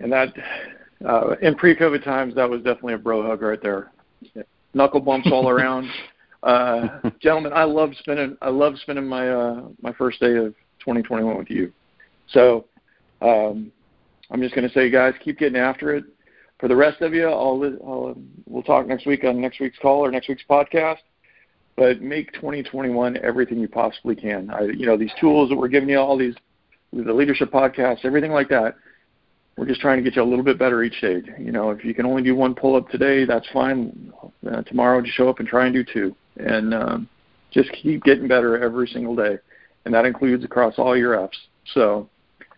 [0.00, 0.34] And that,
[1.06, 3.92] uh, in pre-COVID times, that was definitely a bro hug right there.
[4.74, 5.88] Knuckle bumps all around.
[6.40, 11.36] Uh, gentlemen, I love spending I love spending my uh, my first day of 2021
[11.36, 11.72] with you.
[12.28, 12.66] So
[13.20, 13.72] um,
[14.30, 16.04] I'm just going to say, guys, keep getting after it.
[16.60, 20.04] For the rest of you, I'll, I'll we'll talk next week on next week's call
[20.04, 20.98] or next week's podcast.
[21.76, 24.50] But make 2021 everything you possibly can.
[24.50, 26.34] I, you know, these tools that we're giving you, all these,
[26.92, 28.74] the leadership podcasts, everything like that.
[29.58, 31.20] We're just trying to get you a little bit better each day.
[31.38, 34.12] You know, if you can only do one pull up today, that's fine.
[34.48, 37.08] Uh, tomorrow, just show up and try and do two, and um,
[37.50, 39.36] just keep getting better every single day,
[39.84, 41.36] and that includes across all your F's.
[41.74, 42.08] So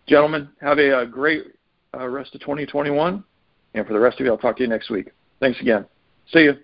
[0.07, 1.45] Gentlemen, have a, a great
[1.97, 3.23] uh, rest of 2021.
[3.73, 5.11] And for the rest of you, I'll talk to you next week.
[5.39, 5.85] Thanks again.
[6.33, 6.57] See you.